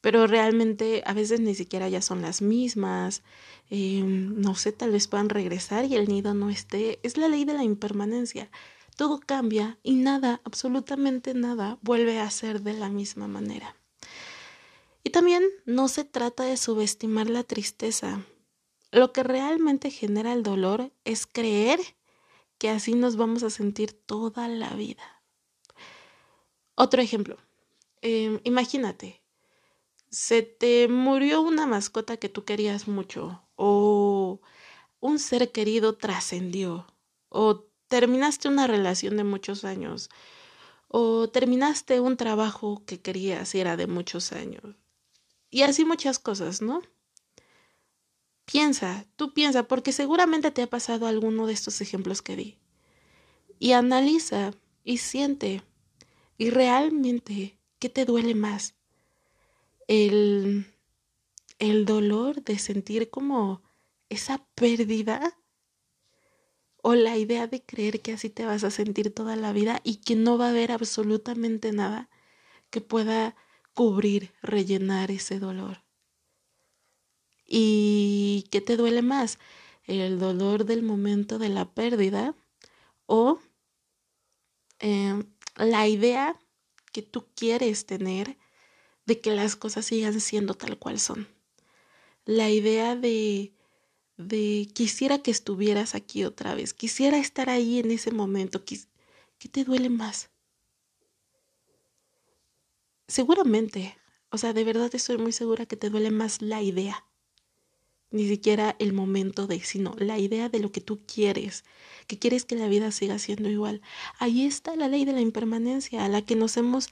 Pero 0.00 0.26
realmente 0.26 1.02
a 1.06 1.14
veces 1.14 1.40
ni 1.40 1.54
siquiera 1.54 1.88
ya 1.88 2.02
son 2.02 2.20
las 2.20 2.42
mismas, 2.42 3.22
em, 3.70 4.38
no 4.38 4.54
sé, 4.54 4.70
tal 4.70 4.90
vez 4.92 5.08
puedan 5.08 5.30
regresar 5.30 5.86
y 5.86 5.96
el 5.96 6.08
nido 6.08 6.34
no 6.34 6.50
esté. 6.50 7.00
Es 7.02 7.16
la 7.16 7.28
ley 7.28 7.46
de 7.46 7.54
la 7.54 7.64
impermanencia 7.64 8.50
todo 8.96 9.18
cambia 9.18 9.78
y 9.82 9.94
nada, 9.94 10.40
absolutamente 10.44 11.34
nada, 11.34 11.78
vuelve 11.82 12.20
a 12.20 12.30
ser 12.30 12.62
de 12.62 12.74
la 12.74 12.88
misma 12.88 13.26
manera. 13.26 13.76
Y 15.02 15.10
también 15.10 15.42
no 15.66 15.88
se 15.88 16.04
trata 16.04 16.44
de 16.44 16.56
subestimar 16.56 17.28
la 17.28 17.42
tristeza. 17.42 18.24
Lo 18.94 19.12
que 19.12 19.24
realmente 19.24 19.90
genera 19.90 20.32
el 20.32 20.44
dolor 20.44 20.92
es 21.04 21.26
creer 21.26 21.80
que 22.58 22.70
así 22.70 22.94
nos 22.94 23.16
vamos 23.16 23.42
a 23.42 23.50
sentir 23.50 23.92
toda 23.92 24.46
la 24.46 24.70
vida. 24.74 25.02
Otro 26.76 27.02
ejemplo. 27.02 27.36
Em, 28.02 28.38
imagínate, 28.44 29.20
se 30.10 30.42
te 30.42 30.86
murió 30.86 31.42
una 31.42 31.66
mascota 31.66 32.18
que 32.18 32.28
tú 32.28 32.44
querías 32.44 32.86
mucho 32.86 33.42
o 33.56 34.40
un 35.00 35.18
ser 35.18 35.50
querido 35.50 35.96
trascendió 35.96 36.86
o 37.30 37.66
terminaste 37.88 38.46
una 38.46 38.68
relación 38.68 39.16
de 39.16 39.24
muchos 39.24 39.64
años 39.64 40.08
o 40.86 41.28
terminaste 41.30 41.98
un 41.98 42.16
trabajo 42.16 42.84
que 42.86 43.00
querías 43.00 43.56
y 43.56 43.58
era 43.58 43.76
de 43.76 43.88
muchos 43.88 44.30
años. 44.30 44.76
Y 45.50 45.62
así 45.62 45.84
muchas 45.84 46.20
cosas, 46.20 46.62
¿no? 46.62 46.80
Piensa, 48.44 49.06
tú 49.16 49.32
piensa, 49.32 49.66
porque 49.66 49.92
seguramente 49.92 50.50
te 50.50 50.62
ha 50.62 50.66
pasado 50.66 51.06
alguno 51.06 51.46
de 51.46 51.52
estos 51.54 51.80
ejemplos 51.80 52.22
que 52.22 52.36
di. 52.36 52.58
Y 53.58 53.72
analiza 53.72 54.52
y 54.84 54.98
siente. 54.98 55.62
Y 56.36 56.50
realmente, 56.50 57.58
¿qué 57.78 57.88
te 57.88 58.04
duele 58.04 58.34
más? 58.34 58.74
El, 59.88 60.66
el 61.58 61.84
dolor 61.86 62.42
de 62.42 62.58
sentir 62.58 63.10
como 63.10 63.62
esa 64.08 64.46
pérdida 64.54 65.38
o 66.82 66.94
la 66.94 67.16
idea 67.16 67.46
de 67.46 67.62
creer 67.62 68.02
que 68.02 68.12
así 68.12 68.28
te 68.28 68.44
vas 68.44 68.62
a 68.62 68.70
sentir 68.70 69.12
toda 69.14 69.36
la 69.36 69.52
vida 69.52 69.80
y 69.84 69.96
que 69.96 70.16
no 70.16 70.36
va 70.36 70.48
a 70.48 70.50
haber 70.50 70.70
absolutamente 70.70 71.72
nada 71.72 72.10
que 72.68 72.82
pueda 72.82 73.36
cubrir, 73.72 74.32
rellenar 74.42 75.10
ese 75.10 75.38
dolor. 75.38 75.83
¿Y 77.46 78.46
qué 78.50 78.60
te 78.60 78.76
duele 78.76 79.02
más? 79.02 79.38
¿El 79.84 80.18
dolor 80.18 80.64
del 80.64 80.82
momento 80.82 81.38
de 81.38 81.50
la 81.50 81.72
pérdida 81.74 82.34
o 83.06 83.38
em, 84.78 85.24
la 85.56 85.86
idea 85.88 86.38
que 86.92 87.02
tú 87.02 87.26
quieres 87.34 87.86
tener 87.86 88.38
de 89.06 89.20
que 89.20 89.30
las 89.30 89.56
cosas 89.56 89.86
sigan 89.86 90.20
siendo 90.20 90.54
tal 90.54 90.78
cual 90.78 90.98
son. 90.98 91.28
La 92.24 92.50
idea 92.50 92.96
de, 92.96 93.52
de 94.16 94.68
quisiera 94.72 95.18
que 95.18 95.30
estuvieras 95.30 95.94
aquí 95.94 96.24
otra 96.24 96.54
vez, 96.54 96.72
quisiera 96.72 97.18
estar 97.18 97.50
ahí 97.50 97.80
en 97.80 97.90
ese 97.90 98.12
momento, 98.12 98.64
¿qué 98.64 99.48
te 99.50 99.64
duele 99.64 99.90
más? 99.90 100.30
Seguramente, 103.06 103.98
o 104.30 104.38
sea, 104.38 104.54
de 104.54 104.64
verdad 104.64 104.90
estoy 104.94 105.18
muy 105.18 105.32
segura 105.32 105.66
que 105.66 105.76
te 105.76 105.90
duele 105.90 106.10
más 106.10 106.40
la 106.40 106.62
idea 106.62 107.04
ni 108.14 108.28
siquiera 108.28 108.76
el 108.78 108.92
momento 108.92 109.48
de, 109.48 109.58
sino 109.58 109.96
la 109.98 110.20
idea 110.20 110.48
de 110.48 110.60
lo 110.60 110.70
que 110.70 110.80
tú 110.80 111.00
quieres, 111.04 111.64
que 112.06 112.16
quieres 112.16 112.44
que 112.44 112.54
la 112.54 112.68
vida 112.68 112.92
siga 112.92 113.18
siendo 113.18 113.50
igual. 113.50 113.82
Ahí 114.20 114.46
está 114.46 114.76
la 114.76 114.86
ley 114.86 115.04
de 115.04 115.12
la 115.12 115.20
impermanencia, 115.20 116.04
a 116.04 116.08
la 116.08 116.22
que 116.22 116.36
nos 116.36 116.56
hemos, 116.56 116.90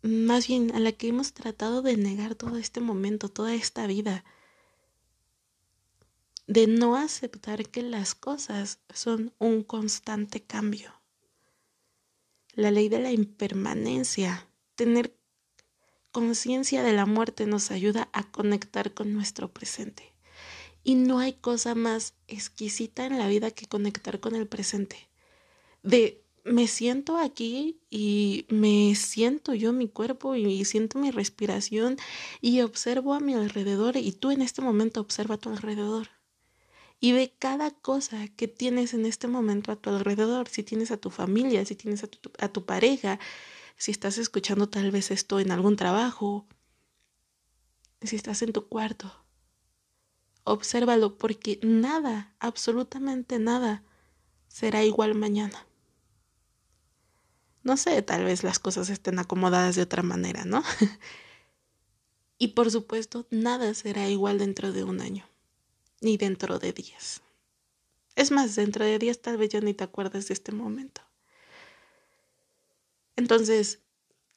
más 0.00 0.48
bien, 0.48 0.74
a 0.74 0.80
la 0.80 0.92
que 0.92 1.08
hemos 1.08 1.34
tratado 1.34 1.82
de 1.82 1.98
negar 1.98 2.36
todo 2.36 2.56
este 2.56 2.80
momento, 2.80 3.28
toda 3.28 3.54
esta 3.54 3.86
vida, 3.86 4.24
de 6.46 6.66
no 6.66 6.96
aceptar 6.96 7.68
que 7.68 7.82
las 7.82 8.14
cosas 8.14 8.78
son 8.94 9.34
un 9.38 9.62
constante 9.62 10.42
cambio. 10.42 10.90
La 12.54 12.70
ley 12.70 12.88
de 12.88 13.00
la 13.00 13.12
impermanencia, 13.12 14.48
tener 14.74 15.14
conciencia 16.12 16.82
de 16.82 16.94
la 16.94 17.04
muerte 17.04 17.44
nos 17.44 17.70
ayuda 17.70 18.08
a 18.14 18.30
conectar 18.30 18.94
con 18.94 19.12
nuestro 19.12 19.52
presente. 19.52 20.15
Y 20.86 20.94
no 20.94 21.18
hay 21.18 21.32
cosa 21.32 21.74
más 21.74 22.14
exquisita 22.28 23.06
en 23.06 23.18
la 23.18 23.26
vida 23.26 23.50
que 23.50 23.66
conectar 23.66 24.20
con 24.20 24.36
el 24.36 24.46
presente. 24.46 25.08
De 25.82 26.22
me 26.44 26.68
siento 26.68 27.18
aquí 27.18 27.80
y 27.90 28.46
me 28.50 28.94
siento 28.94 29.52
yo 29.52 29.72
mi 29.72 29.88
cuerpo 29.88 30.36
y 30.36 30.64
siento 30.64 31.00
mi 31.00 31.10
respiración 31.10 31.96
y 32.40 32.60
observo 32.60 33.14
a 33.14 33.18
mi 33.18 33.34
alrededor 33.34 33.96
y 33.96 34.12
tú 34.12 34.30
en 34.30 34.42
este 34.42 34.62
momento 34.62 35.00
observa 35.00 35.34
a 35.34 35.38
tu 35.38 35.48
alrededor. 35.48 36.10
Y 37.00 37.10
ve 37.10 37.34
cada 37.36 37.72
cosa 37.72 38.28
que 38.28 38.46
tienes 38.46 38.94
en 38.94 39.06
este 39.06 39.26
momento 39.26 39.72
a 39.72 39.76
tu 39.76 39.90
alrededor, 39.90 40.48
si 40.48 40.62
tienes 40.62 40.92
a 40.92 40.98
tu 40.98 41.10
familia, 41.10 41.66
si 41.66 41.74
tienes 41.74 42.04
a 42.04 42.06
tu, 42.06 42.30
a 42.38 42.46
tu 42.46 42.64
pareja, 42.64 43.18
si 43.76 43.90
estás 43.90 44.18
escuchando 44.18 44.68
tal 44.68 44.92
vez 44.92 45.10
esto 45.10 45.40
en 45.40 45.50
algún 45.50 45.74
trabajo, 45.74 46.46
si 48.02 48.14
estás 48.14 48.40
en 48.42 48.52
tu 48.52 48.68
cuarto 48.68 49.25
Obsérvalo 50.48 51.18
porque 51.18 51.58
nada, 51.64 52.32
absolutamente 52.38 53.40
nada, 53.40 53.82
será 54.46 54.84
igual 54.84 55.16
mañana. 55.16 55.66
No 57.64 57.76
sé, 57.76 58.00
tal 58.02 58.22
vez 58.22 58.44
las 58.44 58.60
cosas 58.60 58.88
estén 58.88 59.18
acomodadas 59.18 59.74
de 59.74 59.82
otra 59.82 60.04
manera, 60.04 60.44
¿no? 60.44 60.62
y 62.38 62.48
por 62.54 62.70
supuesto, 62.70 63.26
nada 63.30 63.74
será 63.74 64.08
igual 64.08 64.38
dentro 64.38 64.70
de 64.70 64.84
un 64.84 65.00
año, 65.00 65.28
ni 66.00 66.16
dentro 66.16 66.60
de 66.60 66.72
días. 66.72 67.22
Es 68.14 68.30
más, 68.30 68.54
dentro 68.54 68.84
de 68.84 69.00
días 69.00 69.20
tal 69.20 69.38
vez 69.38 69.50
ya 69.50 69.60
ni 69.60 69.74
te 69.74 69.82
acuerdas 69.82 70.28
de 70.28 70.34
este 70.34 70.52
momento. 70.52 71.02
Entonces, 73.16 73.80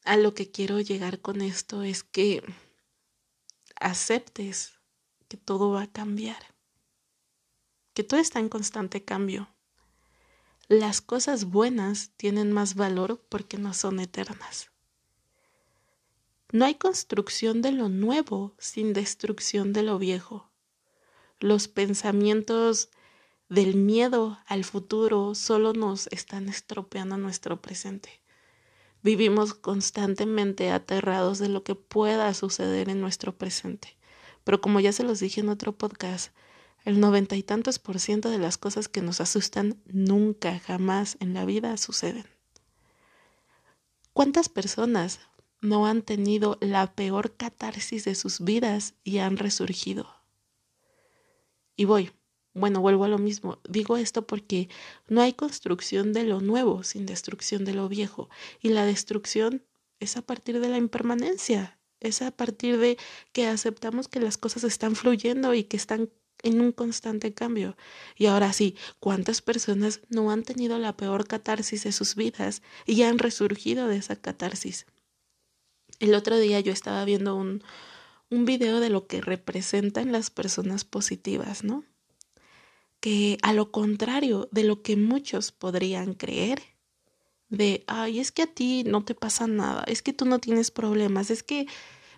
a 0.06 0.18
lo 0.18 0.34
que 0.34 0.50
quiero 0.50 0.80
llegar 0.80 1.22
con 1.22 1.44
esto 1.44 1.84
es 1.84 2.02
que 2.04 2.42
aceptes 3.80 4.79
que 5.30 5.38
todo 5.38 5.72
va 5.72 5.84
a 5.84 5.92
cambiar, 5.92 6.54
que 7.94 8.04
todo 8.04 8.20
está 8.20 8.40
en 8.40 8.50
constante 8.50 9.06
cambio. 9.06 9.48
Las 10.68 11.02
cosas 11.02 11.46
buenas 11.46 12.12
tienen 12.18 12.52
más 12.52 12.76
valor 12.76 13.24
porque 13.30 13.58
no 13.58 13.74
son 13.74 14.00
eternas. 14.00 14.70
No 16.52 16.66
hay 16.66 16.76
construcción 16.76 17.62
de 17.62 17.72
lo 17.72 17.90
nuevo 17.90 18.56
sin 18.58 18.92
destrucción 18.94 19.72
de 19.72 19.84
lo 19.84 20.00
viejo. 20.00 20.50
Los 21.40 21.68
pensamientos 21.68 22.90
del 23.50 23.76
miedo 23.76 24.40
al 24.48 24.64
futuro 24.64 25.36
solo 25.36 25.74
nos 25.74 26.08
están 26.08 26.50
estropeando 26.50 27.18
nuestro 27.18 27.62
presente. 27.62 28.22
Vivimos 29.04 29.54
constantemente 29.54 30.72
aterrados 30.72 31.38
de 31.38 31.50
lo 31.50 31.64
que 31.64 31.76
pueda 31.76 32.34
suceder 32.34 32.90
en 32.90 33.00
nuestro 33.00 33.38
presente. 33.38 33.99
Pero 34.50 34.62
como 34.62 34.80
ya 34.80 34.92
se 34.92 35.04
los 35.04 35.20
dije 35.20 35.42
en 35.42 35.50
otro 35.50 35.78
podcast, 35.78 36.34
el 36.84 37.00
noventa 37.00 37.36
y 37.36 37.44
tantos 37.44 37.78
por 37.78 38.00
ciento 38.00 38.32
de 38.32 38.40
las 38.40 38.58
cosas 38.58 38.88
que 38.88 39.04
nos 39.04 39.22
asustan 39.22 39.80
nunca, 39.86 40.58
jamás 40.58 41.18
en 41.20 41.36
la 41.36 41.46
vida 41.46 41.78
suceden. 41.78 42.26
¿Cuántas 44.12 44.50
personas 44.50 45.20
no 45.62 45.86
han 45.86 46.02
tenido 46.02 46.58
la 46.62 46.92
peor 46.96 47.36
catarsis 47.36 48.06
de 48.06 48.16
sus 48.16 48.40
vidas 48.40 48.96
y 49.04 49.20
han 49.20 49.38
resurgido? 49.38 50.08
Y 51.76 51.86
voy, 51.86 52.12
bueno, 52.56 52.82
vuelvo 52.82 53.04
a 53.04 53.08
lo 53.08 53.20
mismo. 53.20 53.60
Digo 53.70 53.98
esto 53.98 54.26
porque 54.26 54.68
no 55.08 55.22
hay 55.22 55.34
construcción 55.34 56.12
de 56.12 56.24
lo 56.24 56.42
nuevo 56.42 56.82
sin 56.82 57.06
destrucción 57.06 57.66
de 57.66 57.76
lo 57.76 57.88
viejo. 57.88 58.32
Y 58.64 58.70
la 58.70 58.88
destrucción 58.88 59.64
es 60.00 60.18
a 60.18 60.24
partir 60.24 60.60
de 60.60 60.70
la 60.70 60.78
impermanencia, 60.78 61.79
es 62.00 62.22
a 62.22 62.32
partir 62.32 62.78
de 62.78 62.98
que 63.32 63.48
aceptamos 63.48 64.08
que 64.08 64.20
las 64.20 64.38
cosas 64.38 64.64
están 64.64 64.96
fluyendo 64.96 65.54
y 65.54 65.64
que 65.64 65.78
están 65.78 66.10
en 66.44 66.62
un 66.62 66.72
constante 66.72 67.34
cambio. 67.34 67.76
Y 68.16 68.28
ahora 68.28 68.54
sí, 68.54 68.76
¿cuántas 69.00 69.42
personas 69.42 70.02
no 70.10 70.32
han 70.32 70.44
tenido 70.44 70.78
la 70.80 70.96
peor 70.96 71.28
catarsis 71.28 71.84
de 71.84 71.92
sus 71.92 72.16
vidas 72.16 72.62
y 72.86 73.04
han 73.04 73.20
resurgido 73.20 73.88
de 73.88 73.98
esa 73.98 74.16
catarsis? 74.16 74.86
El 76.00 76.16
otro 76.16 76.38
día 76.38 76.60
yo 76.62 76.72
estaba 76.72 77.04
viendo 77.04 77.36
un, 77.36 77.64
un 78.30 78.46
video 78.46 78.80
de 78.80 78.90
lo 78.90 79.08
que 79.08 79.22
representan 79.22 80.12
las 80.12 80.30
personas 80.30 80.86
positivas, 80.86 81.64
¿no? 81.64 81.84
Que 83.00 83.38
a 83.42 83.54
lo 83.54 83.72
contrario 83.72 84.48
de 84.52 84.64
lo 84.64 84.82
que 84.82 84.96
muchos 84.96 85.52
podrían 85.52 86.14
creer, 86.14 86.62
de, 87.50 87.84
ay, 87.88 88.20
es 88.20 88.32
que 88.32 88.44
a 88.44 88.48
ti 88.48 88.84
no 88.86 89.04
te 89.04 89.16
pasa 89.16 89.48
nada, 89.48 89.84
es 89.88 90.02
que 90.02 90.14
tú 90.14 90.26
no 90.26 90.40
tienes 90.40 90.72
problemas, 90.72 91.32
es 91.32 91.44
que 91.44 91.68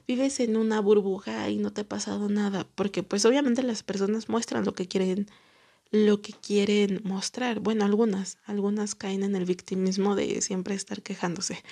vives 0.07 0.39
en 0.39 0.57
una 0.57 0.81
burbuja 0.81 1.49
y 1.49 1.57
no 1.57 1.71
te 1.73 1.81
ha 1.81 1.87
pasado 1.89 2.29
nada, 2.29 2.67
porque 2.75 3.03
pues 3.03 3.25
obviamente 3.25 3.63
las 3.63 3.83
personas 3.83 4.29
muestran 4.29 4.65
lo 4.65 4.73
que 4.73 4.87
quieren 4.87 5.27
lo 5.91 6.21
que 6.21 6.33
quieren 6.33 7.01
mostrar. 7.03 7.59
Bueno, 7.59 7.85
algunas, 7.85 8.37
algunas 8.45 8.95
caen 8.95 9.23
en 9.23 9.35
el 9.35 9.45
victimismo 9.45 10.15
de 10.15 10.41
siempre 10.41 10.73
estar 10.73 11.01
quejándose. 11.03 11.63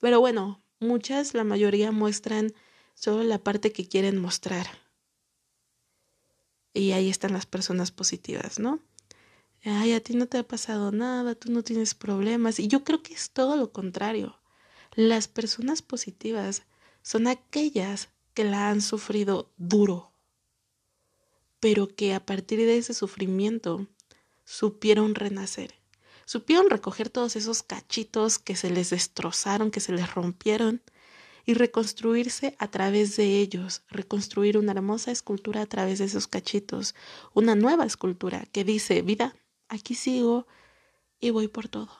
Pero 0.00 0.18
bueno, 0.20 0.62
muchas, 0.80 1.34
la 1.34 1.44
mayoría 1.44 1.92
muestran 1.92 2.54
solo 2.94 3.22
la 3.22 3.38
parte 3.38 3.72
que 3.72 3.86
quieren 3.86 4.18
mostrar. 4.18 4.66
Y 6.72 6.92
ahí 6.92 7.10
están 7.10 7.32
las 7.32 7.46
personas 7.46 7.90
positivas, 7.92 8.58
¿no? 8.58 8.80
Ay, 9.64 9.92
a 9.92 10.00
ti 10.00 10.14
no 10.14 10.26
te 10.26 10.38
ha 10.38 10.42
pasado 10.42 10.92
nada, 10.92 11.34
tú 11.34 11.52
no 11.52 11.62
tienes 11.62 11.94
problemas. 11.94 12.58
Y 12.58 12.68
yo 12.68 12.84
creo 12.84 13.02
que 13.02 13.14
es 13.14 13.30
todo 13.30 13.56
lo 13.56 13.72
contrario. 13.72 14.38
Las 14.94 15.28
personas 15.28 15.82
positivas 15.82 16.62
son 17.02 17.26
aquellas 17.26 18.08
que 18.34 18.44
la 18.44 18.70
han 18.70 18.80
sufrido 18.80 19.50
duro, 19.56 20.12
pero 21.60 21.94
que 21.94 22.14
a 22.14 22.24
partir 22.24 22.58
de 22.60 22.78
ese 22.78 22.94
sufrimiento 22.94 23.86
supieron 24.44 25.14
renacer. 25.14 25.74
Supieron 26.24 26.70
recoger 26.70 27.10
todos 27.10 27.36
esos 27.36 27.62
cachitos 27.62 28.38
que 28.38 28.56
se 28.56 28.70
les 28.70 28.90
destrozaron, 28.90 29.70
que 29.70 29.80
se 29.80 29.92
les 29.92 30.14
rompieron, 30.14 30.82
y 31.46 31.54
reconstruirse 31.54 32.54
a 32.58 32.68
través 32.70 33.16
de 33.16 33.40
ellos, 33.40 33.82
reconstruir 33.88 34.58
una 34.58 34.72
hermosa 34.72 35.10
escultura 35.10 35.62
a 35.62 35.66
través 35.66 35.98
de 35.98 36.04
esos 36.04 36.28
cachitos, 36.28 36.94
una 37.34 37.54
nueva 37.54 37.84
escultura 37.86 38.46
que 38.52 38.62
dice, 38.62 39.02
vida, 39.02 39.34
aquí 39.70 39.94
sigo 39.94 40.46
y 41.20 41.30
voy 41.30 41.48
por 41.48 41.68
todo. 41.68 41.90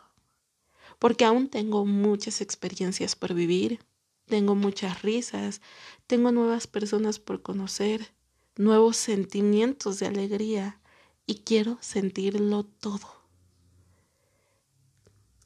Porque 0.98 1.24
aún 1.24 1.48
tengo 1.48 1.86
muchas 1.86 2.42
experiencias 2.42 3.16
por 3.16 3.32
vivir, 3.32 3.80
tengo 4.26 4.54
muchas 4.54 5.02
risas, 5.02 5.62
tengo 6.06 6.30
nuevas 6.32 6.66
personas 6.66 7.18
por 7.18 7.40
conocer, 7.40 8.12
nuevos 8.56 8.98
sentimientos 8.98 9.98
de 9.98 10.06
alegría 10.06 10.80
y 11.24 11.36
quiero 11.36 11.78
sentirlo 11.80 12.64
todo. 12.64 13.20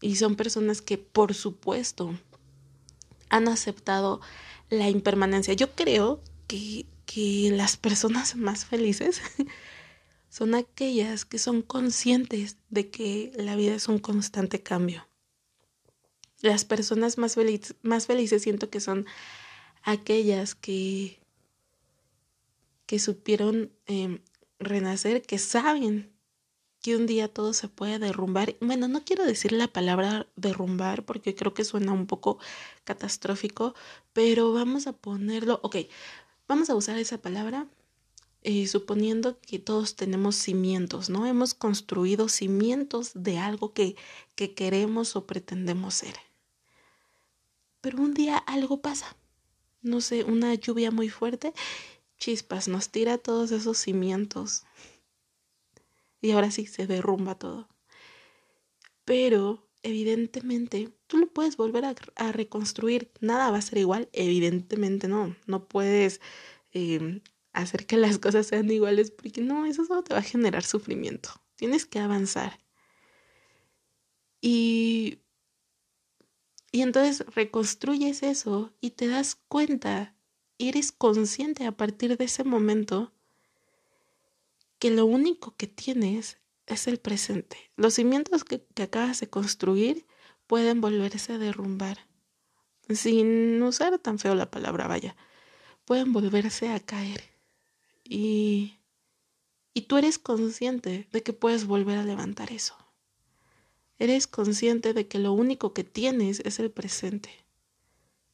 Y 0.00 0.16
son 0.16 0.34
personas 0.34 0.82
que, 0.82 0.98
por 0.98 1.34
supuesto, 1.34 2.14
han 3.28 3.48
aceptado 3.48 4.20
la 4.70 4.90
impermanencia. 4.90 5.54
Yo 5.54 5.72
creo 5.74 6.20
que, 6.46 6.86
que 7.06 7.50
las 7.52 7.76
personas 7.76 8.36
más 8.36 8.64
felices 8.64 9.22
son 10.34 10.56
aquellas 10.56 11.24
que 11.24 11.38
son 11.38 11.62
conscientes 11.62 12.56
de 12.68 12.90
que 12.90 13.30
la 13.36 13.54
vida 13.54 13.76
es 13.76 13.86
un 13.86 14.00
constante 14.00 14.60
cambio. 14.60 15.06
Las 16.40 16.64
personas 16.64 17.18
más, 17.18 17.36
más 17.82 18.06
felices 18.08 18.42
siento 18.42 18.68
que 18.68 18.80
son 18.80 19.06
aquellas 19.84 20.56
que, 20.56 21.20
que 22.86 22.98
supieron 22.98 23.70
em, 23.86 24.22
renacer, 24.58 25.22
que 25.22 25.38
saben 25.38 26.10
que 26.82 26.96
un 26.96 27.06
día 27.06 27.28
todo 27.28 27.52
se 27.52 27.68
puede 27.68 28.00
derrumbar. 28.00 28.56
Bueno, 28.60 28.88
no 28.88 29.04
quiero 29.04 29.24
decir 29.24 29.52
la 29.52 29.68
palabra 29.68 30.26
derrumbar 30.34 31.04
porque 31.04 31.36
creo 31.36 31.54
que 31.54 31.64
suena 31.64 31.92
un 31.92 32.08
poco 32.08 32.40
catastrófico, 32.82 33.76
pero 34.12 34.52
vamos 34.52 34.88
a 34.88 34.94
ponerlo, 34.94 35.60
ok, 35.62 35.76
vamos 36.48 36.70
a 36.70 36.74
usar 36.74 36.98
esa 36.98 37.18
palabra 37.18 37.68
eh, 38.44 38.66
suponiendo 38.66 39.40
que 39.40 39.58
todos 39.58 39.96
tenemos 39.96 40.36
cimientos, 40.36 41.08
¿no? 41.08 41.24
Hemos 41.24 41.54
construido 41.54 42.28
cimientos 42.28 43.12
de 43.14 43.38
algo 43.38 43.72
que, 43.72 43.96
que 44.34 44.52
queremos 44.52 45.16
o 45.16 45.26
pretendemos 45.26 45.94
ser. 45.94 46.14
Pero 47.80 48.02
un 48.02 48.12
día 48.12 48.36
algo 48.36 48.82
pasa, 48.82 49.16
no 49.80 50.02
sé, 50.02 50.24
una 50.24 50.54
lluvia 50.54 50.90
muy 50.90 51.08
fuerte, 51.08 51.54
chispas, 52.18 52.68
nos 52.68 52.90
tira 52.90 53.16
todos 53.16 53.50
esos 53.50 53.78
cimientos. 53.78 54.64
Y 56.20 56.32
ahora 56.32 56.50
sí, 56.50 56.66
se 56.66 56.86
derrumba 56.86 57.36
todo. 57.36 57.66
Pero, 59.06 59.66
evidentemente, 59.82 60.90
tú 61.06 61.16
lo 61.16 61.28
puedes 61.28 61.56
volver 61.56 61.84
a, 61.86 62.32
reconstruir. 62.32 63.10
Nada 63.20 63.50
va 63.50 63.58
a 63.58 63.62
ser 63.62 63.78
igual, 63.78 64.10
evidentemente 64.12 65.08
no. 65.08 65.34
No 65.46 65.64
puedes 65.66 66.20
eh, 66.72 67.22
hacer 67.54 67.86
que 67.86 67.96
las 67.96 68.18
cosas 68.18 68.48
sean 68.48 68.70
iguales, 68.70 69.10
porque 69.10 69.40
no, 69.40 69.64
eso 69.64 69.84
solo 69.84 70.02
te 70.02 70.12
va 70.12 70.20
a 70.20 70.24
generar 70.24 70.64
sufrimiento. 70.64 71.30
Tienes 71.56 71.86
que 71.86 72.00
avanzar. 72.00 72.60
Y, 74.40 75.20
y 76.72 76.82
entonces 76.82 77.24
reconstruyes 77.34 78.22
eso 78.22 78.74
y 78.80 78.90
te 78.90 79.06
das 79.06 79.36
cuenta, 79.48 80.14
eres 80.58 80.92
consciente 80.92 81.64
a 81.64 81.72
partir 81.72 82.18
de 82.18 82.24
ese 82.24 82.44
momento 82.44 83.12
que 84.78 84.90
lo 84.90 85.06
único 85.06 85.56
que 85.56 85.68
tienes 85.68 86.38
es 86.66 86.88
el 86.88 86.98
presente. 86.98 87.56
Los 87.76 87.94
cimientos 87.94 88.44
que, 88.44 88.66
que 88.74 88.82
acabas 88.82 89.20
de 89.20 89.30
construir 89.30 90.06
pueden 90.46 90.80
volverse 90.80 91.32
a 91.32 91.38
derrumbar. 91.38 92.08
Sin 92.90 93.62
usar 93.62 93.98
tan 93.98 94.18
feo 94.18 94.34
la 94.34 94.50
palabra, 94.50 94.88
vaya. 94.88 95.16
Pueden 95.86 96.12
volverse 96.12 96.68
a 96.70 96.80
caer 96.80 97.33
y, 98.04 98.78
y 99.72 99.82
tú 99.82 99.96
eres 99.96 100.18
consciente 100.18 101.08
de 101.10 101.22
que 101.22 101.32
puedes 101.32 101.66
volver 101.66 101.98
a 101.98 102.04
levantar 102.04 102.52
eso. 102.52 102.76
Eres 103.98 104.26
consciente 104.26 104.92
de 104.92 105.08
que 105.08 105.18
lo 105.18 105.32
único 105.32 105.72
que 105.72 105.84
tienes 105.84 106.40
es 106.40 106.58
el 106.58 106.70
presente. 106.70 107.30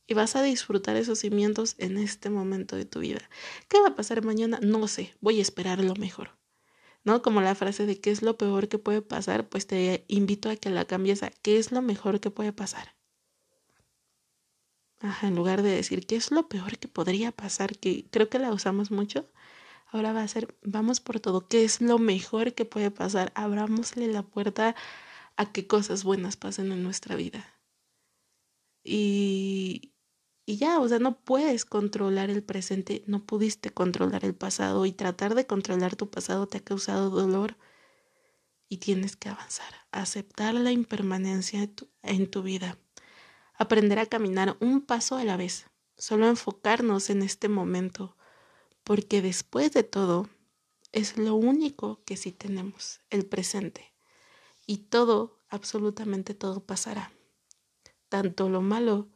Y 0.07 0.15
vas 0.15 0.35
a 0.35 0.43
disfrutar 0.43 0.97
esos 0.97 1.21
cimientos 1.21 1.77
en 1.79 1.97
este 1.97 2.31
momento 2.31 2.75
de 2.75 2.85
tu 2.85 3.01
vida. 3.01 3.21
¿Qué 3.69 3.79
va 3.81 3.89
a 3.89 3.97
pasar 3.97 4.25
mañana? 4.25 4.59
No 4.61 4.89
sé, 4.89 5.15
voy 5.21 5.39
a 5.39 5.43
esperar 5.43 5.85
lo 5.85 5.95
mejor. 5.95 6.37
¿No? 7.05 7.23
Como 7.23 7.41
la 7.41 7.55
frase 7.55 7.87
de 7.87 8.01
qué 8.01 8.11
es 8.11 8.21
lo 8.21 8.37
peor 8.37 8.69
que 8.69 8.79
puede 8.79 9.03
pasar, 9.03 9.49
pues 9.49 9.67
te 9.67 10.05
invito 10.09 10.51
a 10.51 10.57
que 10.57 10.71
la 10.71 10.85
cambies 10.85 11.23
a 11.23 11.31
qué 11.31 11.59
es 11.59 11.73
lo 11.73 11.81
mejor 11.81 12.21
que 12.21 12.31
puede 12.31 12.53
pasar. 12.53 12.95
Ajá, 14.99 15.29
en 15.29 15.35
lugar 15.35 15.63
de 15.63 15.71
decir 15.71 16.07
qué 16.07 16.17
es 16.17 16.31
lo 16.31 16.49
peor 16.49 16.77
que 16.79 16.89
podría 16.89 17.33
pasar, 17.33 17.79
que 17.79 18.05
creo 18.11 18.29
que 18.29 18.39
la 18.39 18.53
usamos 18.53 18.91
mucho, 18.91 19.27
Ahora 19.93 20.13
va 20.13 20.23
a 20.23 20.29
ser, 20.29 20.57
vamos 20.63 21.01
por 21.01 21.19
todo, 21.19 21.49
¿qué 21.49 21.65
es 21.65 21.81
lo 21.81 21.99
mejor 21.99 22.55
que 22.55 22.65
puede 22.65 22.93
pasar? 22.93 23.33
Abrámosle 23.35 24.07
la 24.07 24.23
puerta 24.23 24.77
a 25.37 25.53
que 25.53 25.67
cosas 25.67 26.05
buenas 26.05 26.37
pasen 26.37 26.71
en 26.71 26.85
nuestra 26.85 27.17
vida. 27.17 27.45
Y, 28.85 29.93
y 30.47 30.57
ya, 30.59 30.79
o 30.79 30.89
sea, 30.89 31.01
no 31.01 31.21
puedes 31.21 31.65
controlar 31.65 32.31
el 32.31 32.45
presente, 32.45 33.03
no 33.07 33.25
pudiste 33.25 33.71
controlar 33.71 34.25
el 34.25 34.35
pasado 34.35 34.87
y 34.87 34.93
tratar 34.93 35.35
de 35.35 35.47
controlar 35.47 35.97
tu 35.97 36.09
pasado 36.09 36.47
te 36.47 36.59
ha 36.59 36.65
causado 36.65 37.11
dolor 37.11 37.57
y 38.69 38.79
tienes 38.79 39.17
que 39.17 39.29
avanzar, 39.29 39.75
aceptar 39.91 40.55
la 40.55 40.71
impermanencia 40.71 41.69
en 42.03 42.31
tu 42.31 42.43
vida, 42.43 42.79
aprender 43.55 43.99
a 43.99 44.07
caminar 44.07 44.57
un 44.61 44.83
paso 44.83 45.17
a 45.17 45.25
la 45.25 45.37
vez, 45.37 45.67
solo 45.97 46.29
enfocarnos 46.29 47.11
en 47.11 47.23
este 47.23 47.49
momento 47.49 48.17
porque 48.91 49.23
después 49.23 49.71
de 49.71 49.85
todo 49.85 50.29
es 50.91 51.17
lo 51.17 51.37
único 51.37 52.03
que 52.05 52.17
sí 52.17 52.33
tenemos, 52.33 52.99
el 53.11 53.25
presente. 53.25 53.93
Y 54.67 54.79
todo, 54.79 55.39
absolutamente 55.49 56.35
todo 56.35 56.65
pasará. 56.65 57.13
Tanto 58.09 58.49
lo 58.49 58.63
malo 58.63 59.07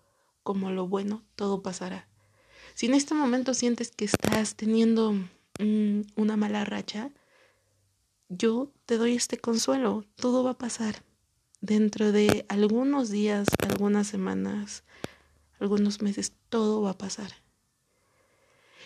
como 0.45 0.71
lo 0.71 0.87
bueno, 0.87 1.25
todo 1.35 1.61
pasará. 1.61 2.09
Si 2.77 2.87
en 2.87 2.95
este 2.95 3.15
momento 3.15 3.53
sientes 3.53 3.91
que 3.91 4.05
estás 4.05 4.55
teniendo 4.55 5.11
mm, 5.59 6.03
una 6.15 6.37
mala 6.37 6.65
racha, 6.65 7.11
yo 8.29 8.71
te 8.87 8.97
doy 8.97 9.17
este 9.17 9.39
consuelo, 9.39 10.05
todo 10.15 10.45
va 10.45 10.51
a 10.51 10.59
pasar. 10.59 11.03
Dentro 11.61 12.13
de 12.13 12.47
algunos 12.49 13.11
días, 13.11 13.49
algunas 13.69 14.07
semanas, 14.07 14.85
algunos 15.59 16.01
meses, 16.01 16.33
todo 16.49 16.81
va 16.81 16.91
a 16.91 16.99
pasar. 16.99 17.44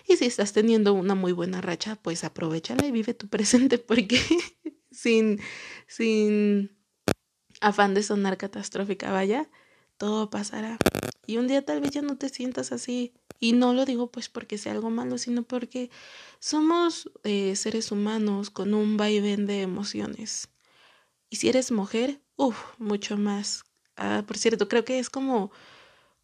Y 0.09 0.17
si 0.17 0.25
estás 0.25 0.55
teniendo 0.55 0.95
una 0.95 1.15
muy 1.15 1.33
buena 1.33 1.61
racha, 1.61 1.97
pues 1.97 2.25
aprovechala 2.25 2.87
y 2.87 2.91
vive 2.91 3.13
tu 3.13 3.29
presente 3.29 3.79
porque 3.79 4.19
sin, 4.91 5.39
sin 5.87 6.77
afán 7.61 7.93
de 7.93 8.03
sonar 8.03 8.39
catastrófica, 8.39 9.13
vaya, 9.13 9.51
todo 9.99 10.31
pasará. 10.31 10.79
Y 11.27 11.37
un 11.37 11.47
día 11.47 11.63
tal 11.63 11.83
vez 11.83 11.91
ya 11.91 12.01
no 12.01 12.17
te 12.17 12.31
sientas 12.31 12.73
así. 12.73 13.13
Y 13.39 13.53
no 13.53 13.75
lo 13.75 13.85
digo 13.85 14.11
pues 14.11 14.29
porque 14.29 14.59
sea 14.59 14.73
algo 14.73 14.91
malo, 14.91 15.19
sino 15.19 15.43
porque 15.43 15.91
somos 16.41 17.11
eh, 17.23 17.55
seres 17.55 17.93
humanos 17.93 18.51
con 18.51 18.75
un 18.75 18.97
vaivén 18.97 19.47
de 19.47 19.61
emociones. 19.61 20.49
Y 21.29 21.37
si 21.37 21.51
eres 21.51 21.71
mujer, 21.71 22.23
uff, 22.37 22.59
mucho 22.79 23.19
más. 23.19 23.65
Ah, 23.97 24.25
por 24.27 24.39
cierto, 24.39 24.69
creo 24.69 24.85
que 24.85 24.99
es 24.99 25.11
como 25.11 25.53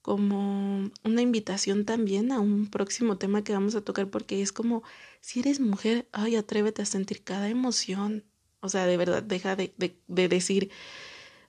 como 0.05 0.91
una 1.03 1.23
invitación 1.23 1.87
también 1.87 2.31
a 2.31 2.39
un 2.39 2.69
próximo 2.69 3.17
tema 3.17 3.43
que 3.43 3.55
vamos 3.55 3.75
a 3.75 3.81
tocar 3.81 4.11
porque 4.11 4.43
es 4.43 4.53
como 4.53 4.83
si 5.23 5.41
eres 5.41 5.61
mujer, 5.61 6.07
ay, 6.13 6.37
atrévete 6.37 6.83
a 6.83 6.85
sentir 6.85 7.25
cada 7.25 7.49
emoción. 7.49 8.23
O 8.61 8.69
sea, 8.69 8.85
de 8.85 8.99
verdad, 8.99 9.23
deja 9.23 9.57
de, 9.57 9.73
de, 9.79 10.29
decir, 10.29 10.71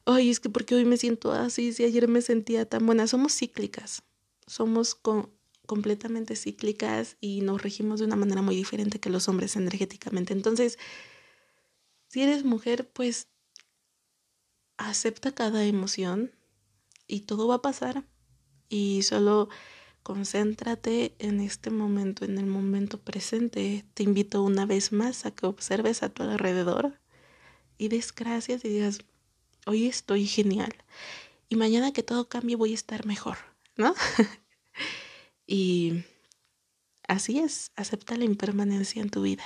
ay, 0.05 0.29
es 0.29 0.39
que 0.39 0.49
porque 0.49 0.73
hoy 0.73 0.85
me 0.85 0.95
siento 0.95 1.33
así, 1.33 1.73
si 1.73 1.83
ayer 1.83 2.07
me 2.07 2.21
sentía 2.21 2.65
tan 2.65 2.85
buena. 2.85 3.07
Somos 3.07 3.35
cíclicas, 3.35 4.03
somos 4.47 4.95
completamente 5.65 6.37
cíclicas 6.37 7.17
y 7.19 7.41
nos 7.41 7.61
regimos 7.61 7.99
de 7.99 8.05
una 8.05 8.15
manera 8.15 8.41
muy 8.41 8.55
diferente 8.55 9.01
que 9.01 9.09
los 9.09 9.27
hombres 9.27 9.57
energéticamente. 9.57 10.31
Entonces, 10.31 10.79
si 12.07 12.21
eres 12.21 12.45
mujer, 12.45 12.89
pues 12.89 13.27
acepta 14.77 15.35
cada 15.35 15.65
emoción 15.65 16.31
y 17.05 17.21
todo 17.21 17.49
va 17.49 17.55
a 17.55 17.61
pasar 17.61 18.05
y 18.69 19.01
solo 19.03 19.49
concéntrate 20.03 21.15
en 21.19 21.39
este 21.39 21.71
momento, 21.71 22.25
en 22.25 22.37
el 22.37 22.45
momento 22.45 22.99
presente. 22.99 23.85
Te 23.93 24.03
invito 24.03 24.43
una 24.43 24.65
vez 24.65 24.91
más 24.91 25.25
a 25.25 25.31
que 25.31 25.47
observes 25.47 26.03
a 26.03 26.09
tu 26.09 26.23
alrededor 26.23 26.99
y 27.77 27.87
des 27.87 28.13
gracias 28.13 28.63
y 28.65 28.69
digas, 28.69 28.99
hoy 29.65 29.87
estoy 29.87 30.27
genial 30.27 30.73
y 31.49 31.55
mañana 31.55 31.91
que 31.91 32.03
todo 32.03 32.29
cambie 32.29 32.55
voy 32.55 32.71
a 32.71 32.75
estar 32.75 33.05
mejor, 33.05 33.37
¿no? 33.77 33.93
y 35.47 36.03
así 37.07 37.39
es, 37.39 37.71
acepta 37.75 38.15
la 38.15 38.25
impermanencia 38.25 39.01
en 39.01 39.09
tu 39.09 39.21
vida. 39.21 39.43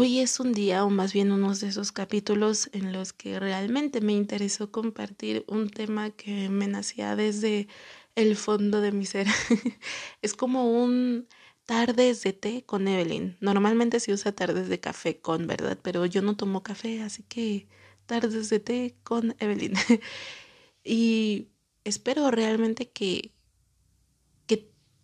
Hoy 0.00 0.20
es 0.20 0.38
un 0.38 0.52
día, 0.52 0.84
o 0.84 0.90
más 0.90 1.12
bien 1.12 1.32
unos 1.32 1.58
de 1.58 1.66
esos 1.66 1.90
capítulos 1.90 2.70
en 2.72 2.92
los 2.92 3.12
que 3.12 3.40
realmente 3.40 4.00
me 4.00 4.12
interesó 4.12 4.70
compartir 4.70 5.44
un 5.48 5.70
tema 5.70 6.10
que 6.10 6.48
me 6.48 6.68
nacía 6.68 7.16
desde 7.16 7.66
el 8.14 8.36
fondo 8.36 8.80
de 8.80 8.92
mi 8.92 9.06
ser. 9.06 9.26
es 10.22 10.34
como 10.34 10.70
un 10.70 11.26
tardes 11.64 12.22
de 12.22 12.32
té 12.32 12.62
con 12.64 12.86
Evelyn. 12.86 13.36
Normalmente 13.40 13.98
se 13.98 14.12
usa 14.12 14.30
tardes 14.30 14.68
de 14.68 14.78
café 14.78 15.18
con, 15.20 15.48
¿verdad? 15.48 15.76
Pero 15.82 16.06
yo 16.06 16.22
no 16.22 16.36
tomo 16.36 16.62
café, 16.62 17.02
así 17.02 17.24
que 17.24 17.66
tardes 18.06 18.50
de 18.50 18.60
té 18.60 18.94
con 19.02 19.34
Evelyn. 19.40 19.74
y 20.84 21.48
espero 21.82 22.30
realmente 22.30 22.88
que 22.88 23.32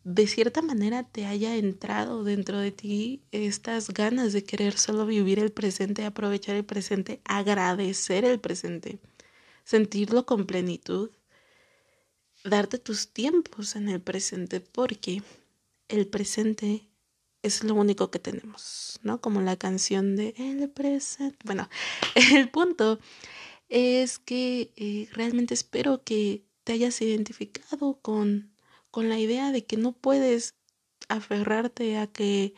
de 0.05 0.27
cierta 0.27 0.61
manera 0.61 1.03
te 1.03 1.25
haya 1.25 1.57
entrado 1.57 2.25
dentro 2.25 2.59
de 2.59 2.71
ti 2.73 3.23
estas 3.33 3.89
ganas 3.89 4.35
de 4.35 4.45
querer 4.45 4.77
solo 4.77 5.07
vivir 5.07 5.39
el 5.39 5.51
presente, 5.51 6.05
aprovechar 6.05 6.57
el 6.57 6.65
presente, 6.65 7.21
agradecer 7.25 8.27
el 8.27 8.39
presente, 8.39 8.99
sentirlo 9.65 10.27
con 10.27 10.45
plenitud, 10.45 11.11
darte 12.45 12.79
tus 12.79 13.09
tiempos 13.09 13.77
en 13.77 13.89
el 13.89 14.03
presente, 14.03 14.61
porque 14.61 15.23
el 15.89 16.07
presente 16.07 16.87
es 17.43 17.65
lo 17.65 17.75
único 17.75 18.11
que 18.11 18.19
tenemos, 18.19 19.01
¿no? 19.03 19.21
Como 19.21 19.41
la 19.41 19.57
canción 19.57 20.17
de 20.17 20.35
El 20.37 20.69
presente. 20.71 21.39
Bueno, 21.45 21.69
el 22.35 22.51
punto 22.51 22.99
es 23.71 24.19
que 24.19 24.71
eh, 24.77 25.09
realmente 25.13 25.55
espero 25.55 26.03
que 26.05 26.45
te 26.65 26.75
hayas 26.75 27.01
identificado 27.01 27.99
con 28.01 28.54
con 28.95 29.09
la 29.09 29.19
idea 29.19 29.51
de 29.51 29.65
que 29.65 29.77
no 29.77 29.91
puedes 29.91 30.55
aferrarte 31.09 31.99
a 31.99 32.07
que 32.07 32.55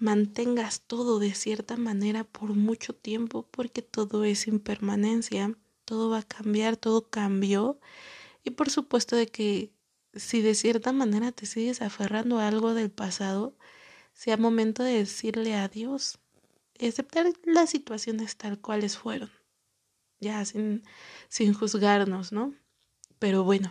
mantengas 0.00 0.80
todo 0.80 1.18
de 1.18 1.34
cierta 1.34 1.76
manera 1.76 2.24
por 2.24 2.54
mucho 2.54 2.94
tiempo 2.94 3.46
porque 3.50 3.82
todo 3.82 4.24
es 4.24 4.46
impermanencia, 4.46 5.54
todo 5.84 6.08
va 6.08 6.20
a 6.20 6.22
cambiar, 6.22 6.78
todo 6.78 7.10
cambió 7.10 7.78
y 8.44 8.52
por 8.52 8.70
supuesto 8.70 9.14
de 9.14 9.26
que 9.26 9.74
si 10.14 10.40
de 10.40 10.54
cierta 10.54 10.92
manera 10.92 11.32
te 11.32 11.44
sigues 11.44 11.82
aferrando 11.82 12.38
a 12.38 12.48
algo 12.48 12.72
del 12.72 12.90
pasado, 12.90 13.54
sea 14.14 14.38
momento 14.38 14.84
de 14.84 14.94
decirle 14.94 15.54
adiós, 15.54 16.18
aceptar 16.80 17.26
las 17.44 17.68
situaciones 17.68 18.38
tal 18.38 18.58
cuales 18.58 18.96
fueron, 18.96 19.30
ya 20.18 20.42
sin, 20.46 20.82
sin 21.28 21.52
juzgarnos, 21.52 22.32
¿no? 22.32 22.54
Pero 23.18 23.44
bueno. 23.44 23.68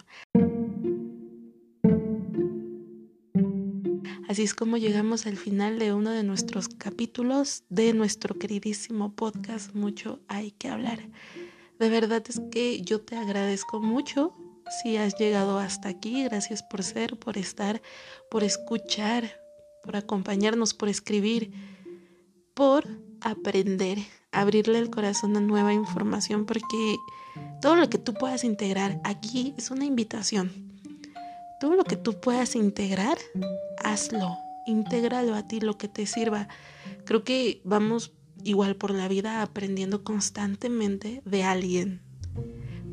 Así 4.36 4.44
es 4.44 4.54
como 4.54 4.76
llegamos 4.76 5.28
al 5.28 5.38
final 5.38 5.80
de 5.80 5.94
uno 5.94 6.10
de 6.10 6.22
nuestros 6.22 6.68
capítulos 6.68 7.64
de 7.70 7.94
nuestro 7.94 8.38
queridísimo 8.38 9.16
podcast 9.16 9.74
Mucho 9.74 10.20
hay 10.28 10.52
que 10.52 10.68
hablar. 10.68 11.00
De 11.80 11.88
verdad 11.88 12.22
es 12.28 12.42
que 12.52 12.82
yo 12.82 13.00
te 13.00 13.16
agradezco 13.16 13.80
mucho 13.80 14.34
si 14.84 14.98
has 14.98 15.18
llegado 15.18 15.58
hasta 15.58 15.88
aquí. 15.88 16.26
Gracias 16.26 16.64
por 16.64 16.84
ser, 16.84 17.18
por 17.18 17.38
estar, 17.38 17.82
por 18.30 18.44
escuchar, 18.44 19.40
por 19.86 19.96
acompañarnos, 19.96 20.74
por 20.74 20.90
escribir, 20.90 21.54
por 22.54 22.86
aprender, 23.22 24.00
abrirle 24.34 24.80
el 24.80 24.90
corazón 24.90 25.38
a 25.38 25.40
nueva 25.40 25.72
información, 25.72 26.46
porque 26.46 26.98
todo 27.62 27.78
lo 27.78 27.90
que 27.90 28.00
tú 28.00 28.14
puedas 28.14 28.44
integrar 28.44 29.00
aquí 29.06 29.54
es 29.58 29.72
una 29.72 29.86
invitación. 29.86 30.75
Todo 31.60 31.76
lo 31.76 31.84
que 31.84 31.96
tú 31.96 32.20
puedas 32.20 32.56
integrar, 32.56 33.18
hazlo, 33.84 34.38
intégralo 34.66 35.36
a 35.36 35.48
ti, 35.48 35.60
lo 35.60 35.78
que 35.78 35.88
te 35.88 36.06
sirva. 36.06 36.48
Creo 37.06 37.24
que 37.24 37.62
vamos 37.64 38.14
igual 38.44 38.76
por 38.76 38.92
la 38.92 39.08
vida 39.08 39.42
aprendiendo 39.42 40.04
constantemente 40.04 41.22
de 41.26 41.44
alguien, 41.44 42.02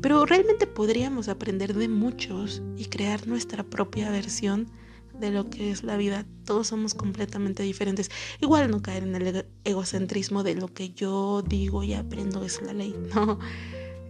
pero 0.01 0.25
realmente 0.25 0.67
podríamos 0.67 1.29
aprender 1.29 1.73
de 1.73 1.87
muchos 1.87 2.61
y 2.77 2.85
crear 2.85 3.27
nuestra 3.27 3.63
propia 3.63 4.09
versión 4.09 4.71
de 5.19 5.31
lo 5.31 5.49
que 5.49 5.71
es 5.71 5.83
la 5.83 5.97
vida. 5.97 6.25
Todos 6.45 6.67
somos 6.67 6.93
completamente 6.93 7.63
diferentes. 7.63 8.09
Igual 8.41 8.69
no 8.69 8.81
caer 8.81 9.03
en 9.03 9.15
el 9.15 9.45
egocentrismo 9.63 10.43
de 10.43 10.55
lo 10.55 10.67
que 10.67 10.89
yo 10.89 11.41
digo 11.41 11.83
y 11.83 11.93
aprendo 11.93 12.43
es 12.43 12.61
la 12.61 12.73
ley. 12.73 12.95
No. 13.15 13.39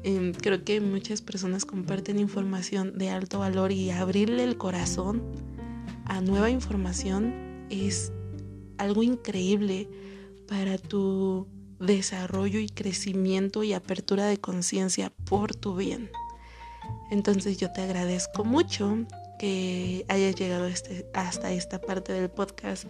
Em, 0.04 0.34
creo 0.34 0.66
que 0.66 0.82
muchas 0.82 1.22
personas 1.22 1.66
comparten 1.66 2.20
información 2.20 2.98
de 2.98 3.10
alto 3.10 3.40
valor 3.40 3.72
y 3.72 3.90
abrirle 3.90 4.44
el 4.44 4.58
corazón 4.58 5.24
a 6.06 6.20
nueva 6.20 6.50
información 6.50 7.66
es 7.70 8.12
algo 8.78 9.02
increíble 9.02 9.88
para 10.48 10.78
tu 10.78 11.48
desarrollo 11.80 12.60
y 12.60 12.68
crecimiento 12.68 13.64
y 13.64 13.74
apertura 13.74 14.26
de 14.26 14.38
conciencia 14.38 15.12
por 15.26 15.56
tu 15.56 15.76
bien. 15.76 16.12
Entonces 17.10 17.58
yo 17.58 17.72
te 17.72 17.82
agradezco 17.82 18.44
mucho 18.44 19.06
que 19.40 20.06
hayas 20.10 20.36
llegado 20.36 20.68
este, 20.68 21.06
hasta 21.14 21.52
esta 21.52 21.80
parte 21.80 22.12
del 22.12 22.30
podcast 22.30 22.90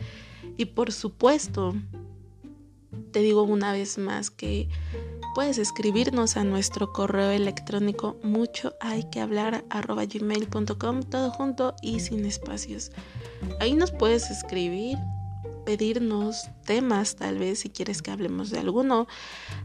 y 0.57 0.65
por 0.65 0.91
supuesto 0.91 1.75
te 3.11 3.19
digo 3.19 3.43
una 3.43 3.71
vez 3.71 3.97
más 3.97 4.29
que 4.31 4.67
puedes 5.33 5.57
escribirnos 5.57 6.37
a 6.37 6.43
nuestro 6.43 6.91
correo 6.93 7.31
electrónico 7.31 8.17
mucho 8.23 8.75
hay 8.79 9.03
que 9.09 9.19
hablar 9.19 9.65
arroba 9.69 10.05
gmail.com 10.05 11.03
todo 11.03 11.31
junto 11.31 11.75
y 11.81 11.99
sin 11.99 12.25
espacios. 12.25 12.91
Ahí 13.59 13.73
nos 13.73 13.91
puedes 13.91 14.29
escribir 14.29 14.97
pedirnos 15.65 16.49
temas, 16.65 17.15
tal 17.15 17.39
vez 17.39 17.59
si 17.59 17.69
quieres 17.69 18.01
que 18.01 18.11
hablemos 18.11 18.49
de 18.49 18.59
alguno. 18.59 19.07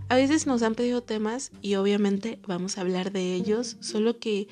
A 0.09 0.17
veces 0.17 0.47
nos 0.47 0.63
han 0.63 0.75
pedido 0.75 1.03
temas 1.03 1.51
y 1.61 1.75
obviamente 1.75 2.39
vamos 2.47 2.79
a 2.79 2.83
hablar 2.83 3.13
de 3.13 3.35
ellos, 3.35 3.77
solo 3.81 4.19
que 4.19 4.49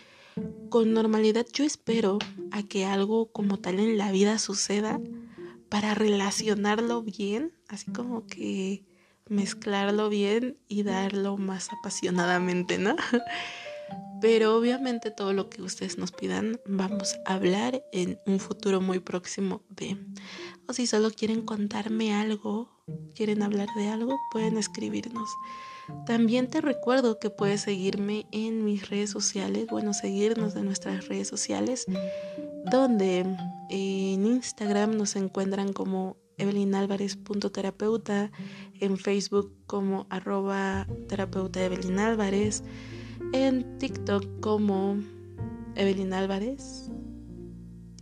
con 0.68 0.92
normalidad 0.92 1.46
yo 1.52 1.64
espero 1.64 2.18
a 2.50 2.62
que 2.62 2.84
algo 2.84 3.32
como 3.32 3.58
tal 3.58 3.80
en 3.80 3.96
la 3.96 4.12
vida 4.12 4.38
suceda 4.38 5.00
para 5.68 5.94
relacionarlo 5.94 7.02
bien, 7.02 7.52
así 7.68 7.90
como 7.90 8.26
que 8.26 8.84
mezclarlo 9.28 10.08
bien 10.08 10.58
y 10.68 10.82
darlo 10.82 11.36
más 11.36 11.68
apasionadamente, 11.72 12.78
¿no? 12.78 12.96
Pero 14.20 14.56
obviamente 14.56 15.10
todo 15.10 15.32
lo 15.32 15.50
que 15.50 15.62
ustedes 15.62 15.98
nos 15.98 16.10
pidan 16.10 16.58
vamos 16.66 17.16
a 17.26 17.34
hablar 17.34 17.84
en 17.92 18.18
un 18.26 18.40
futuro 18.40 18.80
muy 18.80 18.98
próximo 18.98 19.62
de... 19.68 19.98
O 20.68 20.72
si 20.72 20.86
solo 20.86 21.10
quieren 21.10 21.42
contarme 21.42 22.14
algo, 22.14 22.82
quieren 23.14 23.42
hablar 23.42 23.68
de 23.76 23.88
algo, 23.88 24.16
pueden 24.32 24.56
escribirnos. 24.56 25.28
También 26.06 26.48
te 26.48 26.60
recuerdo 26.60 27.18
que 27.20 27.30
puedes 27.30 27.60
seguirme 27.60 28.26
en 28.32 28.64
mis 28.64 28.88
redes 28.88 29.10
sociales, 29.10 29.66
bueno, 29.70 29.94
seguirnos 29.94 30.56
en 30.56 30.64
nuestras 30.64 31.06
redes 31.06 31.28
sociales, 31.28 31.86
donde 32.64 33.20
en 33.70 34.26
Instagram 34.26 34.96
nos 34.96 35.14
encuentran 35.14 35.72
como 35.72 36.16
evelinalvarez.terapeuta, 36.38 38.30
en 38.80 38.98
Facebook 38.98 39.52
como 39.66 40.06
arroba 40.10 40.86
terapeuta 41.08 41.64
Evelyn 41.64 41.98
Álvarez, 41.98 42.62
en 43.32 43.78
TikTok 43.78 44.40
como 44.40 44.98
Evelyn 45.74 46.12
Álvarez. 46.12 46.90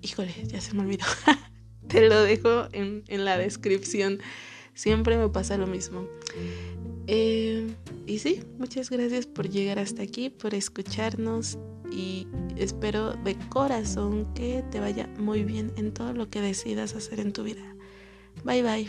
Híjole, 0.02 0.32
ya 0.46 0.60
se 0.60 0.74
me 0.74 0.82
olvidó. 0.82 1.06
Te 1.88 2.08
lo 2.08 2.22
dejo 2.22 2.68
en, 2.72 3.04
la 3.24 3.38
descripción. 3.38 4.18
Siempre 4.74 5.16
me 5.16 5.28
pasa 5.28 5.56
lo 5.56 5.66
mismo. 5.66 6.06
Eh, 7.06 7.74
y 8.06 8.18
sí, 8.18 8.42
muchas 8.58 8.90
gracias 8.90 9.26
por 9.26 9.48
llegar 9.48 9.78
hasta 9.78 10.02
aquí, 10.02 10.30
por 10.30 10.54
escucharnos 10.54 11.58
y 11.90 12.26
espero 12.56 13.12
de 13.12 13.36
corazón 13.48 14.32
que 14.34 14.64
te 14.70 14.80
vaya 14.80 15.08
muy 15.18 15.44
bien 15.44 15.72
en 15.76 15.92
todo 15.92 16.12
lo 16.12 16.28
que 16.28 16.40
decidas 16.40 16.94
hacer 16.94 17.20
en 17.20 17.32
tu 17.32 17.44
vida. 17.44 17.73
Bye 18.44 18.62
bye. 18.62 18.86